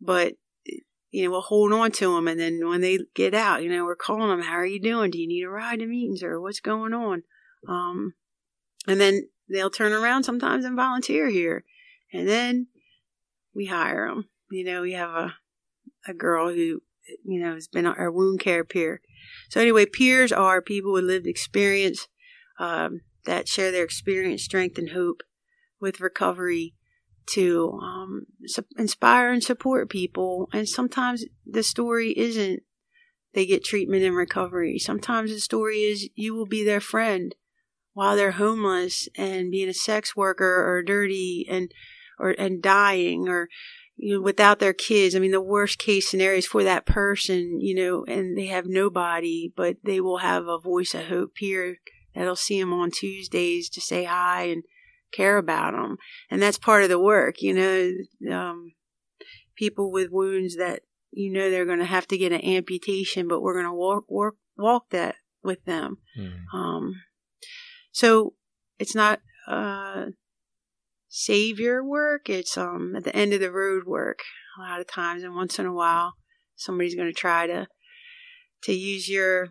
[0.00, 0.34] but,
[1.10, 2.28] you know, we'll hold on to them.
[2.28, 5.10] And then when they get out, you know, we're calling them, how are you doing?
[5.10, 7.22] Do you need a ride to meetings or what's going on?
[7.66, 8.14] Um,
[8.86, 11.64] and then they'll turn around sometimes and volunteer here.
[12.12, 12.66] And then
[13.54, 14.28] we hire them.
[14.50, 15.34] You know, we have a,
[16.06, 16.82] a girl who
[17.24, 19.00] you know, has been our wound care peer.
[19.50, 22.08] So anyway, peers are people with lived experience
[22.58, 25.22] um, that share their experience, strength, and hope
[25.80, 26.74] with recovery
[27.26, 30.48] to um, su- inspire and support people.
[30.52, 32.62] And sometimes the story isn't
[33.34, 34.78] they get treatment and recovery.
[34.78, 37.34] Sometimes the story is you will be their friend
[37.92, 41.70] while they're homeless and being a sex worker or dirty and
[42.18, 43.48] or and dying or
[43.98, 45.14] you know, without their kids.
[45.14, 48.66] I mean, the worst case scenario is for that person, you know, and they have
[48.66, 51.78] nobody, but they will have a voice of hope here
[52.14, 54.62] that'll see them on Tuesdays to say hi and
[55.12, 55.96] care about them.
[56.30, 58.72] And that's part of the work, you know, um,
[59.56, 63.40] people with wounds that, you know, they're going to have to get an amputation, but
[63.40, 65.98] we're going to walk, walk, walk that with them.
[66.18, 66.44] Mm.
[66.52, 66.94] Um,
[67.90, 68.34] so
[68.78, 70.06] it's not, uh,
[71.08, 72.28] savior work.
[72.28, 74.20] It's um at the end of the road work
[74.58, 76.14] a lot of times, and once in a while,
[76.56, 77.66] somebody's going to try to
[78.64, 79.48] to use your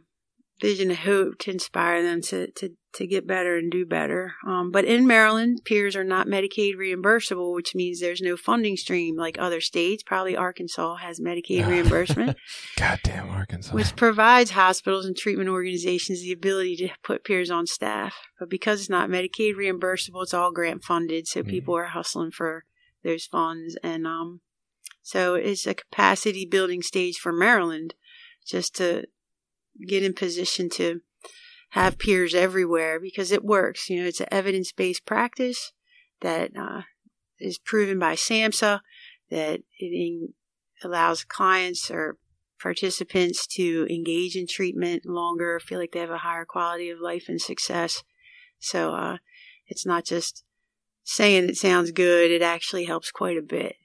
[0.60, 4.34] vision of hope to inspire them to to to get better and do better.
[4.45, 9.16] Um, but in Maryland, peers are not Medicaid reimbursable, which means there's no funding stream
[9.16, 10.04] like other states.
[10.04, 12.38] Probably Arkansas has Medicaid reimbursement.
[12.76, 13.74] Goddamn Arkansas.
[13.74, 18.16] which provides hospitals and treatment organizations the ability to put peers on staff.
[18.39, 21.50] But because it's not Medicaid reimbursable, it's all grant funded, so Mhm.
[21.50, 22.66] people are hustling for
[23.04, 23.78] those funds.
[23.84, 24.41] And um,
[25.04, 27.93] so it's a capacity building stage for Maryland
[28.45, 29.06] just to
[29.88, 31.02] get in position to
[31.70, 33.89] have peers everywhere because it works.
[33.89, 35.74] You know, it's an evidence based practice
[36.22, 36.82] that uh,
[37.39, 38.82] is proven by SAMHSA
[39.30, 40.32] that it
[40.84, 42.18] allows clients or
[42.59, 47.26] participants to engage in treatment longer, feel like they have a higher quality of life
[47.28, 48.03] and success.
[48.59, 49.18] So uh,
[49.68, 50.43] it's not just
[51.03, 53.76] saying it sounds good, it actually helps quite a bit.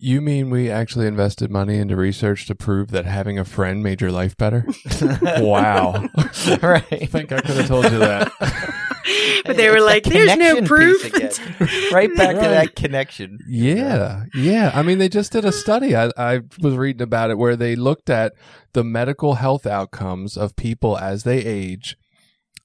[0.00, 4.00] You mean we actually invested money into research to prove that having a friend made
[4.00, 4.64] your life better?
[5.38, 6.08] wow.
[6.62, 6.84] Right.
[6.92, 8.32] I think I could have told you that.
[9.44, 11.02] but they were It's like, there's no proof.
[11.12, 11.68] piece again.
[11.92, 13.38] right back to that connection.
[13.48, 14.70] Yeah, yeah.
[14.74, 15.96] I mean, they just did a study.
[15.96, 18.34] I, I was reading about it where they looked at
[18.72, 21.96] the medical health outcomes of people as they age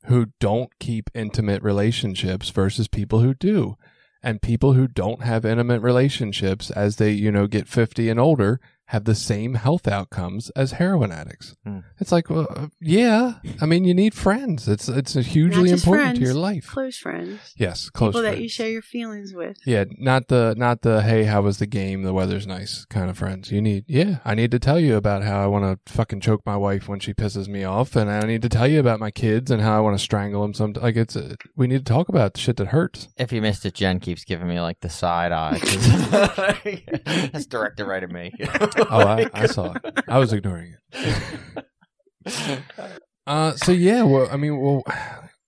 [0.05, 3.75] who don't keep intimate relationships versus people who do.
[4.23, 8.61] And people who don't have intimate relationships as they, you know, get 50 and older
[8.93, 11.55] have the same health outcomes as heroin addicts.
[11.65, 11.79] Hmm.
[11.99, 13.39] It's like, well, uh, yeah.
[13.59, 14.67] I mean, you need friends.
[14.67, 16.67] It's it's hugely important friends, to your life.
[16.67, 17.39] Close friends.
[17.57, 18.35] yes, close People friends.
[18.37, 19.57] that you share your feelings with.
[19.65, 22.03] Yeah, not the not the hey, how was the game?
[22.03, 23.51] The weather's nice kind of friends.
[23.51, 26.45] You need yeah, I need to tell you about how I want to fucking choke
[26.45, 29.09] my wife when she pisses me off, and I need to tell you about my
[29.09, 30.53] kids and how I want to strangle them.
[30.53, 33.07] Some like it's uh we need to talk about the shit that hurts.
[33.17, 35.57] If you missed it, Jen keeps giving me like the side eye.
[37.33, 38.31] That's directed right at me.
[38.89, 40.03] Oh, I, I saw it.
[40.07, 41.33] I was ignoring it.
[43.25, 44.83] Uh, so yeah, well, I mean, well,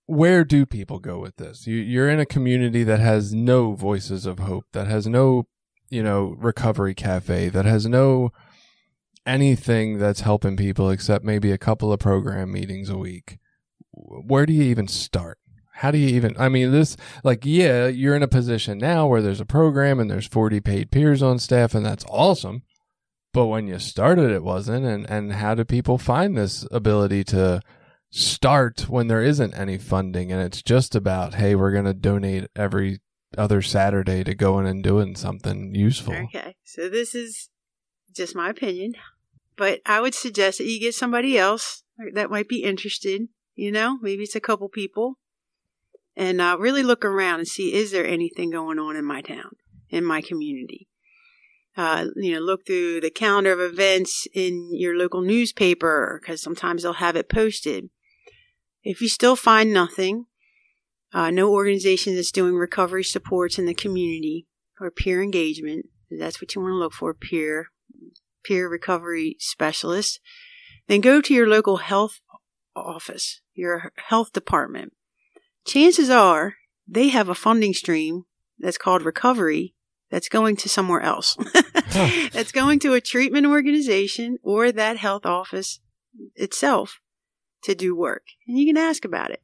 [0.06, 1.66] where do people go with this?
[1.66, 5.46] You, you're in a community that has no voices of hope, that has no,
[5.90, 8.32] you know, recovery cafe, that has no
[9.26, 13.38] anything that's helping people except maybe a couple of program meetings a week.
[13.92, 15.38] Where do you even start?
[15.72, 19.20] How do you even, I mean, this, like, yeah, you're in a position now where
[19.20, 22.62] there's a program and there's 40 paid peers on staff, and that's awesome.
[23.36, 24.86] But when you started, it wasn't.
[24.86, 27.60] And, and how do people find this ability to
[28.08, 32.48] start when there isn't any funding and it's just about, hey, we're going to donate
[32.56, 33.00] every
[33.36, 36.14] other Saturday to going and doing something useful?
[36.14, 36.56] Okay.
[36.64, 37.50] So this is
[38.14, 38.94] just my opinion.
[39.54, 41.82] But I would suggest that you get somebody else
[42.14, 43.28] that might be interested.
[43.54, 45.18] You know, maybe it's a couple people.
[46.16, 49.56] And uh, really look around and see is there anything going on in my town,
[49.90, 50.88] in my community?
[51.76, 56.82] Uh, you know, look through the calendar of events in your local newspaper because sometimes
[56.82, 57.90] they'll have it posted.
[58.82, 60.26] If you still find nothing,
[61.12, 64.46] uh, no organization that's doing recovery supports in the community
[64.80, 67.66] or peer engagement, that's what you want to look for, peer,
[68.44, 70.20] peer recovery specialist,
[70.88, 72.20] then go to your local health
[72.74, 74.92] office, your health department.
[75.66, 76.56] Chances are
[76.86, 78.24] they have a funding stream
[78.58, 79.74] that's called recovery
[80.10, 81.36] that's going to somewhere else.
[82.32, 85.80] that's going to a treatment organization or that health office
[86.34, 87.00] itself
[87.64, 88.22] to do work.
[88.46, 89.42] And you can ask about it.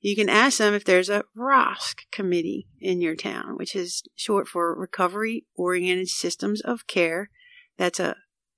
[0.00, 4.48] You can ask them if there's a ROSC committee in your town, which is short
[4.48, 7.28] for Recovery Oriented Systems of Care.
[7.76, 8.16] That's a,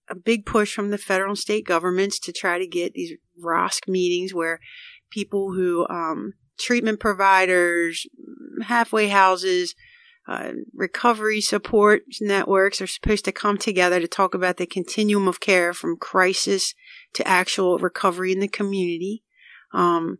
[0.08, 3.88] a big push from the federal and state governments to try to get these ROSC
[3.88, 4.60] meetings where
[5.10, 8.06] people who, um, treatment providers,
[8.62, 9.74] halfway houses,
[10.28, 15.40] uh, recovery support networks are supposed to come together to talk about the continuum of
[15.40, 16.74] care from crisis
[17.14, 19.24] to actual recovery in the community.
[19.72, 20.18] Um,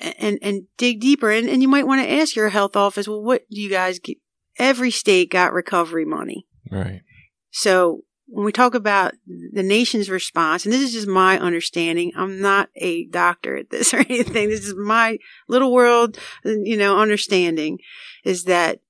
[0.00, 1.30] and, and dig deeper.
[1.30, 3.98] And, and you might want to ask your health office, well, what do you guys
[3.98, 4.18] get?
[4.58, 6.46] Every state got recovery money.
[6.70, 7.02] Right.
[7.50, 12.40] So when we talk about the nation's response, and this is just my understanding, I'm
[12.40, 14.48] not a doctor at this or anything.
[14.48, 17.78] This is my little world, you know, understanding
[18.24, 18.80] is that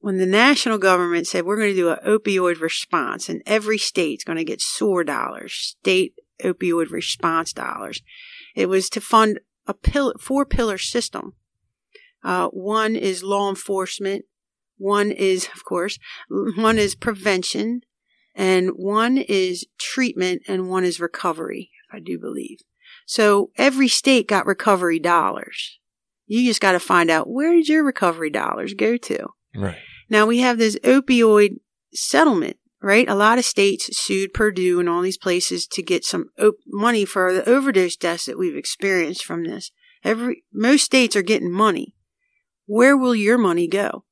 [0.00, 4.24] when the national government said we're going to do an opioid response and every state's
[4.24, 8.02] going to get SOAR dollars, state opioid response dollars,
[8.54, 9.74] it was to fund a
[10.18, 11.34] four pillar system.
[12.24, 14.24] Uh, one is law enforcement.
[14.76, 17.82] One is, of course, one is prevention
[18.34, 22.58] and one is treatment and one is recovery, I do believe.
[23.04, 25.78] So every state got recovery dollars.
[26.26, 29.28] You just got to find out where did your recovery dollars go to?
[29.54, 29.78] Right.
[30.08, 31.56] Now we have this opioid
[31.92, 33.08] settlement, right?
[33.08, 37.04] A lot of states sued Purdue and all these places to get some op- money
[37.04, 39.70] for the overdose deaths that we've experienced from this.
[40.04, 41.94] Every, most states are getting money.
[42.66, 44.04] Where will your money go?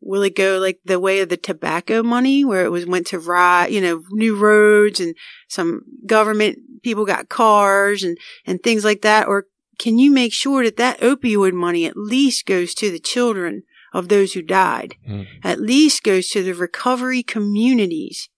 [0.00, 3.18] Will it go like the way of the tobacco money where it was went to
[3.18, 5.14] ride, you know, new roads and
[5.48, 8.16] some government people got cars and,
[8.46, 9.28] and things like that?
[9.28, 9.44] Or
[9.78, 13.62] can you make sure that that opioid money at least goes to the children
[13.92, 14.96] of those who died?
[15.08, 15.26] Mm.
[15.42, 18.28] At least goes to the recovery communities.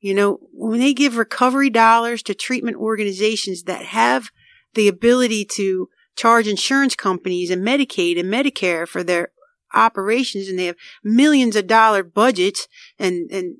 [0.00, 4.30] You know, when they give recovery dollars to treatment organizations that have
[4.74, 9.30] the ability to charge insurance companies and Medicaid and Medicare for their
[9.72, 13.56] operations and they have millions of dollar budgets and, and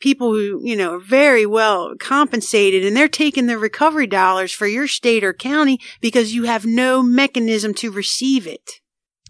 [0.00, 4.66] people who, you know, are very well compensated and they're taking the recovery dollars for
[4.66, 8.80] your state or county because you have no mechanism to receive it.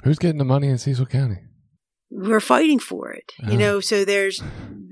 [0.03, 1.39] Who's getting the money in Cecil County?
[2.15, 4.43] We're fighting for it, you know, so there's,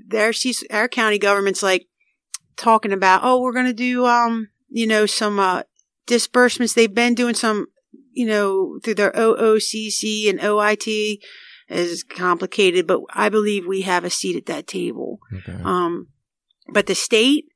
[0.08, 1.86] there she's our county government's like
[2.56, 5.62] talking about, oh, we're going to do, um, you know, some, uh,
[6.06, 6.74] disbursements.
[6.74, 7.66] They've been doing some,
[8.12, 11.18] you know, through their OOCC and OIT
[11.68, 15.20] is complicated, but I believe we have a seat at that table.
[15.32, 15.60] Okay.
[15.62, 16.08] Um,
[16.68, 17.46] but the state,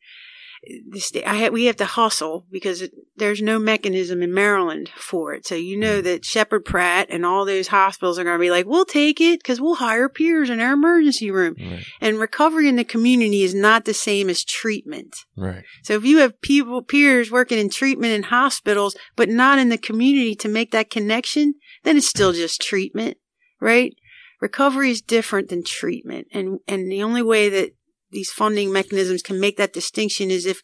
[0.94, 5.46] state, ha- we have to hustle because it, there's no mechanism in Maryland for it.
[5.46, 6.04] So you know mm.
[6.04, 9.40] that Sheppard Pratt and all those hospitals are going to be like, we'll take it
[9.40, 11.54] because we'll hire peers in our emergency room.
[11.58, 11.84] right.
[12.00, 15.16] And recovery in the community is not the same as treatment.
[15.36, 15.64] Right.
[15.82, 19.78] So if you have people, peers working in treatment in hospitals, but not in the
[19.78, 23.18] community to make that connection, then it's still just treatment,
[23.60, 23.94] right?
[24.40, 26.26] Recovery is different than treatment.
[26.32, 27.70] And, and the only way that
[28.14, 30.62] these funding mechanisms can make that distinction is if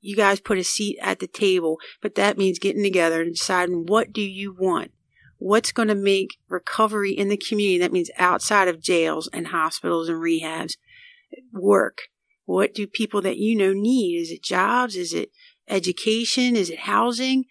[0.00, 3.86] you guys put a seat at the table, but that means getting together and deciding
[3.86, 4.92] what do you want?
[5.38, 7.78] What's going to make recovery in the community?
[7.78, 10.76] That means outside of jails and hospitals and rehabs
[11.52, 12.02] work.
[12.44, 14.20] What do people that you know need?
[14.20, 14.94] Is it jobs?
[14.94, 15.30] Is it
[15.68, 16.54] education?
[16.54, 17.46] Is it housing?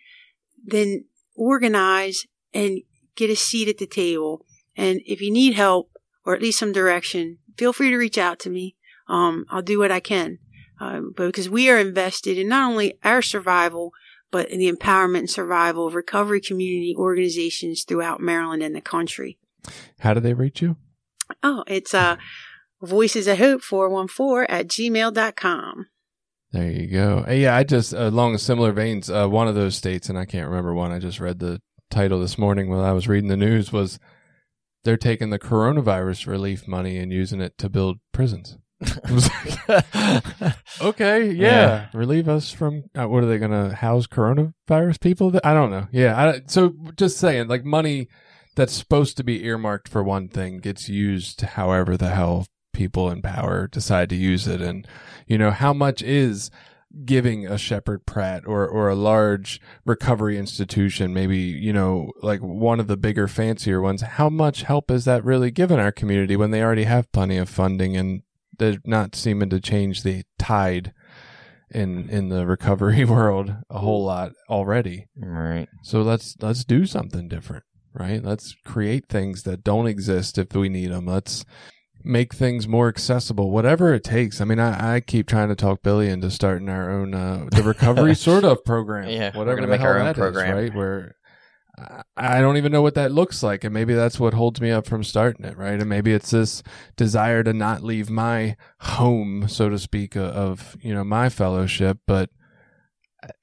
[0.64, 2.82] Then organize and
[3.16, 4.46] get a seat at the table.
[4.76, 5.90] And if you need help
[6.26, 8.76] or at least some direction, feel free to reach out to me.
[9.08, 10.40] Um, I'll do what I can.
[10.80, 13.92] Um, because we are invested in not only our survival,
[14.32, 19.38] but in the empowerment and survival of recovery community organizations throughout Maryland and the country.
[20.00, 20.78] How do they reach you?
[21.42, 22.18] Oh, it's, uh,
[22.82, 25.88] voices of hope 414 at gmail.com.
[26.52, 27.26] There you go.
[27.28, 29.10] Yeah, I just along similar veins.
[29.10, 30.92] Uh, one of those states, and I can't remember one.
[30.92, 33.72] I just read the title this morning while I was reading the news.
[33.72, 34.00] Was
[34.84, 38.58] they're taking the coronavirus relief money and using it to build prisons?
[40.82, 41.48] Okay, yeah.
[41.48, 41.88] Yeah.
[41.94, 45.40] relieve us from uh, what are they going to house coronavirus people?
[45.44, 45.88] I don't know.
[45.92, 48.08] Yeah, I, so just saying, like money
[48.56, 53.22] that's supposed to be earmarked for one thing gets used however the hell people in
[53.22, 54.62] power decide to use it.
[54.62, 54.88] And,
[55.28, 56.52] you know, how much is
[57.06, 62.80] giving a Sheppard Pratt or, or a large recovery institution, maybe, you know, like one
[62.80, 66.52] of the bigger, fancier ones, how much help is that really given our community when
[66.52, 68.22] they already have plenty of funding and
[68.58, 70.94] they're not seeming to change the tide
[71.72, 75.08] in in the recovery world a whole lot already.
[75.18, 75.68] Right.
[75.84, 78.24] So let's let's do something different, right?
[78.24, 81.06] Let's create things that don't exist if we need them.
[81.08, 81.46] Let's
[82.04, 84.42] make things more accessible, whatever it takes.
[84.42, 87.64] I mean, I, I keep trying to talk Billy into starting our own uh, the
[87.64, 89.10] recovery sort of program.
[89.10, 90.56] Yeah, whatever we're gonna the make hell our own that is, program.
[90.56, 90.76] right?
[90.76, 91.16] Where
[92.16, 94.86] I- don't even know what that looks like, and maybe that's what holds me up
[94.86, 95.80] from starting it, right?
[95.80, 96.62] And maybe it's this
[96.96, 102.30] desire to not leave my home, so to speak, of, you know my fellowship, but.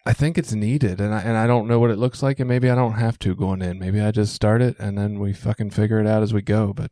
[0.04, 2.46] I- think it's needed, and I and I don't know what it looks like, and
[2.46, 3.78] maybe I don't have to going in.
[3.78, 6.74] Maybe I just start it, and then we fucking figure it out as we go.
[6.74, 6.90] But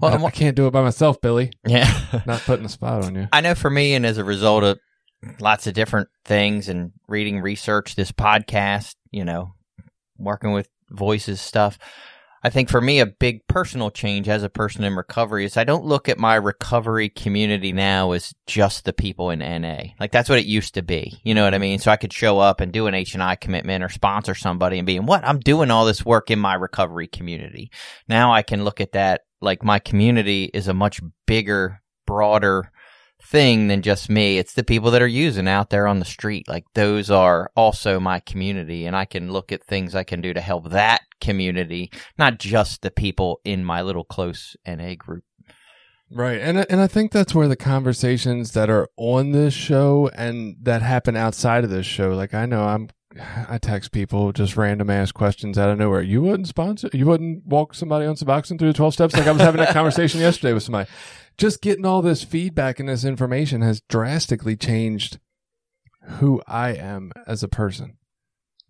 [0.00, 1.52] Well, I, I can't do it by myself, Billy.
[1.64, 1.88] yeah.
[2.26, 3.28] Not putting a spot on you.
[3.32, 4.80] I know for me, and as a result of
[5.38, 9.54] lots of different things and reading research, this podcast, you know,
[10.18, 11.78] working with voices stuff,
[12.44, 15.64] I think for me, a big personal change as a person in recovery is I
[15.64, 19.94] don't look at my recovery community now as just the people in NA.
[19.98, 21.18] Like that's what it used to be.
[21.24, 21.78] You know what I mean?
[21.78, 25.00] So I could show up and do an H&I commitment or sponsor somebody and be,
[25.00, 25.26] what?
[25.26, 27.70] I'm doing all this work in my recovery community.
[28.08, 32.70] Now I can look at that like my community is a much bigger, broader
[33.24, 34.38] thing than just me.
[34.38, 36.46] It's the people that are using out there on the street.
[36.48, 40.34] Like those are also my community and I can look at things I can do
[40.34, 45.24] to help that community, not just the people in my little close NA group.
[46.10, 46.38] Right.
[46.38, 50.82] And and I think that's where the conversations that are on this show and that
[50.82, 52.90] happen outside of this show, like I know I'm
[53.48, 56.02] I text people just random ass questions out of nowhere.
[56.02, 59.14] You wouldn't sponsor you wouldn't walk somebody on Suboxone through the twelve steps?
[59.14, 60.88] Like I was having that conversation yesterday with somebody.
[61.36, 65.18] Just getting all this feedback and this information has drastically changed
[66.02, 67.96] who I am as a person.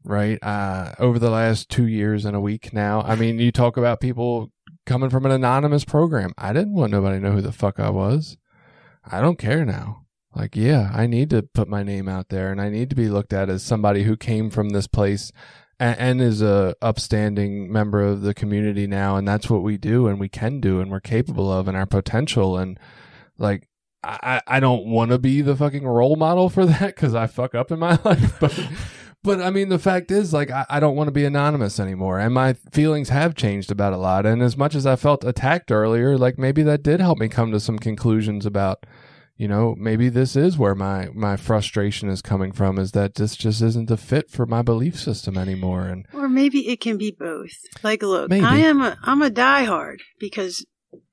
[0.04, 0.38] Right?
[0.42, 3.02] Uh over the last two years and a week now.
[3.02, 4.50] I mean, you talk about people
[4.86, 6.32] coming from an anonymous program.
[6.36, 8.36] I didn't want nobody to know who the fuck I was.
[9.10, 10.03] I don't care now.
[10.34, 13.08] Like, yeah, I need to put my name out there and I need to be
[13.08, 15.30] looked at as somebody who came from this place
[15.78, 19.16] and, and is a upstanding member of the community now.
[19.16, 21.86] And that's what we do and we can do and we're capable of and our
[21.86, 22.58] potential.
[22.58, 22.78] And
[23.38, 23.68] like,
[24.02, 27.54] I, I don't want to be the fucking role model for that because I fuck
[27.54, 28.38] up in my life.
[28.40, 28.68] But,
[29.22, 32.18] but I mean, the fact is, like, I, I don't want to be anonymous anymore.
[32.18, 34.26] And my feelings have changed about a lot.
[34.26, 37.50] And as much as I felt attacked earlier, like, maybe that did help me come
[37.52, 38.84] to some conclusions about,
[39.44, 43.36] you know, maybe this is where my, my frustration is coming from is that this
[43.36, 45.82] just isn't the fit for my belief system anymore.
[45.82, 47.50] And Or maybe it can be both.
[47.82, 48.42] Like, look, Maybe.
[48.42, 50.64] I am a I'm a diehard because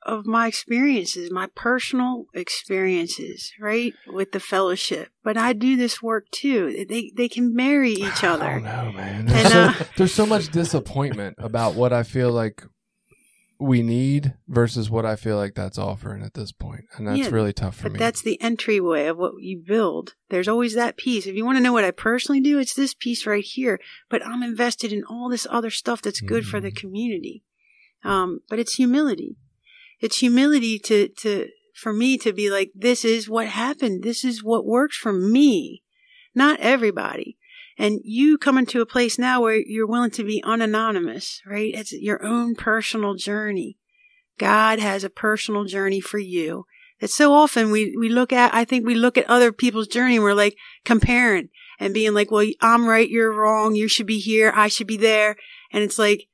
[0.05, 5.09] of my experiences, my personal experiences, right, with the fellowship.
[5.25, 6.86] But I do this work too.
[6.88, 8.45] They they can marry each I other.
[8.53, 9.25] don't know, man.
[9.25, 12.63] There's, And, so, uh, there's so much disappointment about what I feel like
[13.62, 16.86] we need versus what I feel like that's offering at this point.
[16.95, 17.99] And that's Yeah, really tough for But me.
[17.99, 20.16] that's the entryway of what you build.
[20.30, 21.28] There's always that piece.
[21.28, 23.80] If you want to know what I personally do, it's this piece right here.
[24.09, 26.76] But I'm invested in all this other stuff that's good for the Mhm.
[26.76, 27.43] community.
[28.03, 29.38] Um, but it's humility.
[29.99, 34.01] It's humility to, to, for me to be like, this is what happened.
[34.01, 35.84] This is what works for me,
[36.34, 37.38] not everybody.
[37.82, 41.73] And you coming to a place now where you're willing to be unanonymous, right?
[41.73, 43.79] It's your own personal journey.
[44.38, 46.65] God has a personal journey for you.
[46.99, 50.17] That so often we, we look at, I think we look at other people's journey
[50.17, 51.49] and we're like comparing
[51.79, 54.97] and being like, well, I'm right, you're wrong, you should be here, I should be
[54.97, 55.36] there.
[55.74, 56.28] And it's like,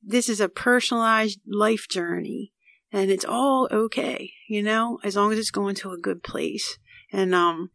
[0.00, 2.52] this is a personalized life journey
[2.92, 6.78] and it's all okay, you know, as long as it's going to a good place.
[7.12, 7.70] And, um,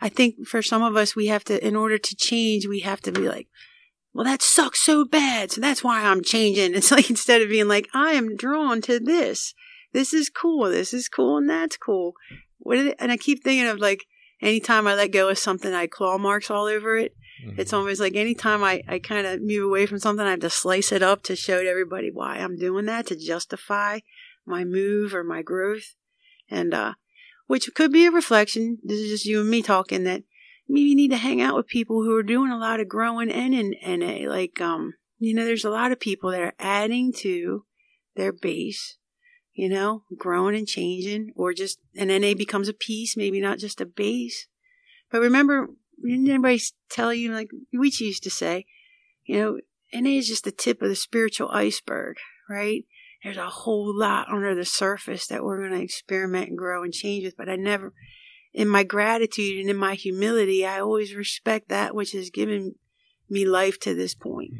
[0.00, 3.00] I think for some of us, we have to, in order to change, we have
[3.02, 3.48] to be like,
[4.12, 5.50] well, that sucks so bad.
[5.50, 6.74] So that's why I'm changing.
[6.76, 9.54] It's like instead of being like, I am drawn to this.
[9.92, 10.68] This is cool.
[10.68, 11.38] This is cool.
[11.38, 12.14] And that's cool.
[12.58, 12.78] What?
[12.98, 14.04] And I keep thinking of like,
[14.40, 17.14] anytime I let go of something, I claw marks all over it.
[17.44, 17.58] Mhm.
[17.58, 20.50] It's almost like anytime I, I kind of move away from something, I have to
[20.50, 24.00] slice it up to show to everybody why I'm doing that, to justify
[24.46, 25.94] my move or my growth.
[26.48, 26.94] And, uh,
[27.46, 28.78] which could be a reflection.
[28.82, 30.22] This is just you and me talking that
[30.68, 33.30] maybe you need to hang out with people who are doing a lot of growing
[33.30, 34.28] and in NA.
[34.28, 37.64] Like, um, you know, there's a lot of people that are adding to
[38.16, 38.96] their base,
[39.52, 43.80] you know, growing and changing, or just an NA becomes a piece, maybe not just
[43.80, 44.46] a base.
[45.10, 45.68] But remember,
[46.02, 46.60] didn't anybody
[46.90, 48.66] tell you, like we used to say,
[49.24, 49.60] you know,
[49.92, 52.16] NA is just the tip of the spiritual iceberg,
[52.48, 52.84] right?
[53.24, 56.92] There's a whole lot under the surface that we're going to experiment and grow and
[56.92, 57.36] change with.
[57.36, 57.92] But I never,
[58.52, 62.74] in my gratitude and in my humility, I always respect that which has given
[63.30, 64.52] me life to this point.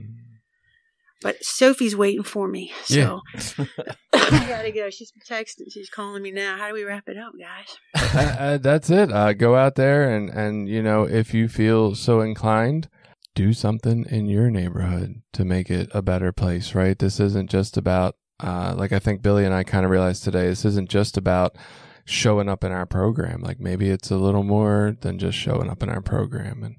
[1.22, 3.20] But Sophie's waiting for me, so
[4.12, 4.90] I gotta go.
[4.90, 5.72] She's texting.
[5.72, 6.58] She's calling me now.
[6.58, 8.14] How do we wrap it up, guys?
[8.14, 9.10] uh, uh, that's it.
[9.10, 12.90] Uh, go out there and, and, you know, if you feel so inclined,
[13.34, 16.98] do something in your neighborhood to make it a better place, right?
[16.98, 20.48] This isn't just about, uh, like I think Billy and I kind of realized today,
[20.48, 21.56] this isn't just about
[22.04, 23.42] showing up in our program.
[23.42, 26.62] Like maybe it's a little more than just showing up in our program.
[26.62, 26.76] And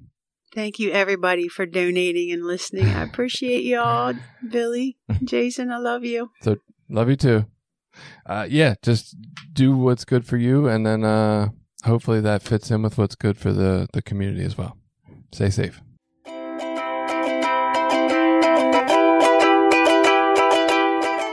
[0.54, 2.88] Thank you, everybody, for donating and listening.
[2.88, 4.14] I appreciate y'all,
[4.50, 5.70] Billy, Jason.
[5.70, 6.32] I love you.
[6.42, 6.58] So
[6.90, 7.46] love you too.
[8.26, 9.16] Uh, yeah, just
[9.52, 10.68] do what's good for you.
[10.68, 11.50] And then, uh,
[11.84, 14.78] hopefully that fits in with what's good for the, the community as well.
[15.34, 15.82] Stay safe.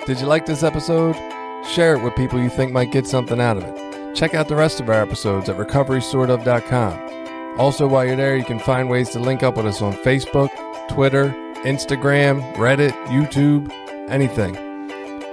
[0.07, 1.15] Did you like this episode?
[1.65, 4.17] Share it with people you think might get something out of it.
[4.17, 7.61] Check out the rest of our episodes at recoverysortof.com.
[7.61, 10.51] Also, while you're there, you can find ways to link up with us on Facebook,
[10.89, 11.29] Twitter,
[11.65, 13.71] Instagram, Reddit, YouTube,
[14.11, 14.55] anything.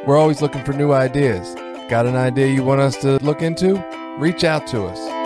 [0.06, 1.56] We're always looking for new ideas.
[1.90, 3.84] Got an idea you want us to look into?
[4.20, 5.19] Reach out to us.